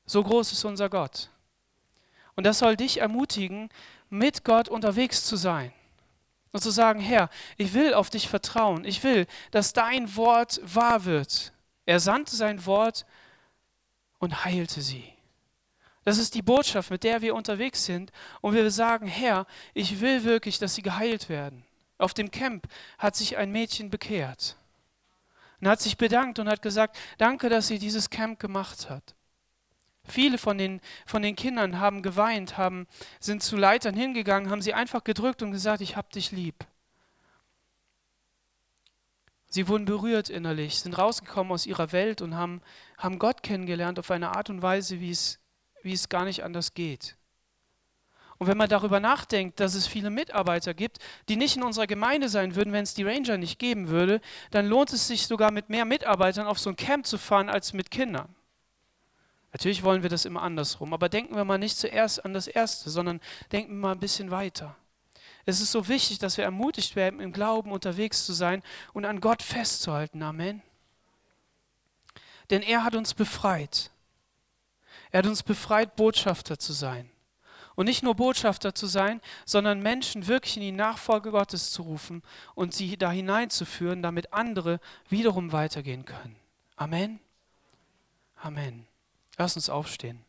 So 0.07 0.23
groß 0.23 0.53
ist 0.53 0.65
unser 0.65 0.89
Gott. 0.89 1.31
Und 2.37 2.45
das 2.45 2.61
soll 2.61 2.77
dich 2.77 3.01
ermutigen, 3.01 3.71
mit 4.09 4.45
Gott 4.45 4.69
unterwegs 4.69 5.25
zu 5.25 5.37
sein. 5.37 5.73
Und 6.53 6.61
zu 6.61 6.71
sagen, 6.71 7.01
Herr, 7.01 7.29
ich 7.57 7.75
will 7.75 7.93
auf 7.93 8.09
dich 8.09 8.29
vertrauen. 8.29 8.85
Ich 8.85 9.03
will, 9.03 9.27
dass 9.51 9.73
dein 9.73 10.15
Wort 10.17 10.61
wahr 10.63 11.05
wird. 11.05 11.53
Er 11.87 12.01
sandte 12.01 12.37
sein 12.37 12.65
Wort 12.67 13.05
und 14.19 14.45
heilte 14.45 14.81
sie. 14.81 15.05
Das 16.05 16.19
ist 16.19 16.35
die 16.35 16.43
Botschaft, 16.43 16.91
mit 16.91 17.03
der 17.03 17.21
wir 17.21 17.35
unterwegs 17.35 17.85
sind. 17.85 18.13
Und 18.41 18.55
wir 18.55 18.71
sagen, 18.71 19.09
Herr, 19.09 19.47
ich 19.75 20.01
will 20.01 20.23
wirklich, 20.23 20.59
dass 20.59 20.77
sie 20.77 20.83
geheilt 20.83 21.29
werden. 21.29 21.65
Auf 21.99 22.15
dem 22.15 22.31
Camp 22.31 22.69
hat 22.99 23.17
sich 23.17 23.37
ein 23.37 23.51
Mädchen 23.51 23.91
bekehrt 23.91 24.57
und 25.61 25.69
hat 25.69 25.81
sich 25.81 25.97
bedankt 25.97 26.39
und 26.39 26.49
hat 26.49 26.63
gesagt, 26.63 26.97
danke, 27.19 27.49
dass 27.49 27.67
sie 27.67 27.79
dieses 27.79 28.11
Camp 28.11 28.39
gemacht 28.39 28.89
hat. 28.89 29.15
Viele 30.05 30.39
von 30.39 30.59
den, 30.59 30.81
von 31.07 31.23
den 31.23 31.35
Kindern 31.35 31.81
haben 31.81 32.03
geweint, 32.03 32.57
haben, 32.57 32.87
sind 33.19 33.43
zu 33.43 33.57
Leitern 33.57 33.97
hingegangen, 33.97 34.51
haben 34.51 34.63
sie 34.63 34.75
einfach 34.75 35.03
gedrückt 35.03 35.43
und 35.43 35.51
gesagt, 35.51 35.81
ich 35.81 35.97
hab 35.97 36.11
dich 36.13 36.31
lieb. 36.31 36.65
Sie 39.49 39.69
wurden 39.69 39.85
berührt 39.85 40.29
innerlich, 40.29 40.81
sind 40.81 40.99
rausgekommen 40.99 41.53
aus 41.53 41.67
ihrer 41.67 41.93
Welt 41.93 42.21
und 42.21 42.35
haben, 42.35 42.61
haben 42.99 43.19
Gott 43.19 43.43
kennengelernt 43.43 43.99
auf 43.99 44.11
eine 44.11 44.37
Art 44.37 44.51
und 44.51 44.63
Weise, 44.63 45.01
wie 45.01 45.11
es, 45.11 45.39
wie 45.83 45.93
es 45.93 46.09
gar 46.09 46.25
nicht 46.25 46.43
anders 46.45 46.75
geht. 46.75 47.17
Und 48.39 48.49
wenn 48.49 48.59
man 48.59 48.69
darüber 48.69 49.01
nachdenkt, 49.01 49.61
dass 49.61 49.75
es 49.75 49.87
viele 49.87 50.11
Mitarbeiter 50.11 50.75
gibt, 50.75 50.99
die 51.29 51.37
nicht 51.37 51.57
in 51.57 51.63
unserer 51.63 51.87
Gemeinde 51.87 52.29
sein 52.29 52.55
würden, 52.55 52.73
wenn 52.73 52.83
es 52.83 52.93
die 52.93 53.03
Ranger 53.03 53.39
nicht 53.39 53.59
geben 53.59 53.89
würde, 53.89 54.21
dann 54.51 54.67
lohnt 54.67 54.93
es 54.93 55.07
sich 55.07 55.27
sogar 55.27 55.51
mit 55.51 55.71
mehr 55.71 55.87
Mitarbeitern 55.87 56.47
auf 56.47 56.59
so 56.59 56.71
ein 56.71 56.77
Camp 56.77 57.07
zu 57.07 57.17
fahren 57.17 57.49
als 57.49 57.73
mit 57.73 57.91
Kindern. 57.91 58.35
Natürlich 59.53 59.83
wollen 59.85 60.03
wir 60.03 60.11
das 60.11 60.27
immer 60.27 60.43
andersrum, 60.43 60.93
aber 60.93 61.09
denken 61.09 61.35
wir 61.35 61.45
mal 61.47 61.57
nicht 61.57 61.79
zuerst 61.79 62.23
an 62.27 62.35
das 62.35 62.47
Erste, 62.47 62.91
sondern 62.91 63.21
denken 63.53 63.73
wir 63.73 63.81
mal 63.81 63.93
ein 63.93 64.01
bisschen 64.01 64.31
weiter. 64.31 64.77
Es 65.47 65.61
ist 65.61 65.71
so 65.71 65.87
wichtig, 65.87 66.19
dass 66.19 66.37
wir 66.37 66.45
ermutigt 66.45 66.97
werden, 66.97 67.21
im 67.21 67.33
Glauben 67.33 67.71
unterwegs 67.71 68.27
zu 68.27 68.33
sein 68.33 68.63
und 68.93 69.05
an 69.05 69.21
Gott 69.21 69.43
festzuhalten. 69.43 70.23
Amen. 70.23 70.61
Denn 72.51 72.63
er 72.63 72.83
hat 72.83 72.97
uns 72.97 73.15
befreit. 73.15 73.91
Er 75.13 75.19
hat 75.19 75.27
uns 75.27 75.45
befreit, 75.45 75.95
Botschafter 75.95 76.59
zu 76.59 76.73
sein. 76.73 77.09
Und 77.77 77.87
nicht 77.87 78.03
nur 78.03 78.17
Botschafter 78.17 78.75
zu 78.75 78.87
sein, 78.87 79.21
sondern 79.45 79.83
Menschen 79.83 80.27
wirklich 80.27 80.57
in 80.57 80.63
die 80.63 80.73
Nachfolge 80.73 81.31
Gottes 81.31 81.71
zu 81.71 81.83
rufen 81.83 82.23
und 82.55 82.75
sie 82.75 82.97
da 82.97 83.11
hineinzuführen, 83.13 84.03
damit 84.03 84.33
andere 84.33 84.81
wiederum 85.09 85.53
weitergehen 85.53 86.05
können. 86.05 86.37
Amen. 86.75 87.21
Amen. 88.43 88.87
Lass 89.39 89.55
uns 89.55 89.69
aufstehen. 89.69 90.26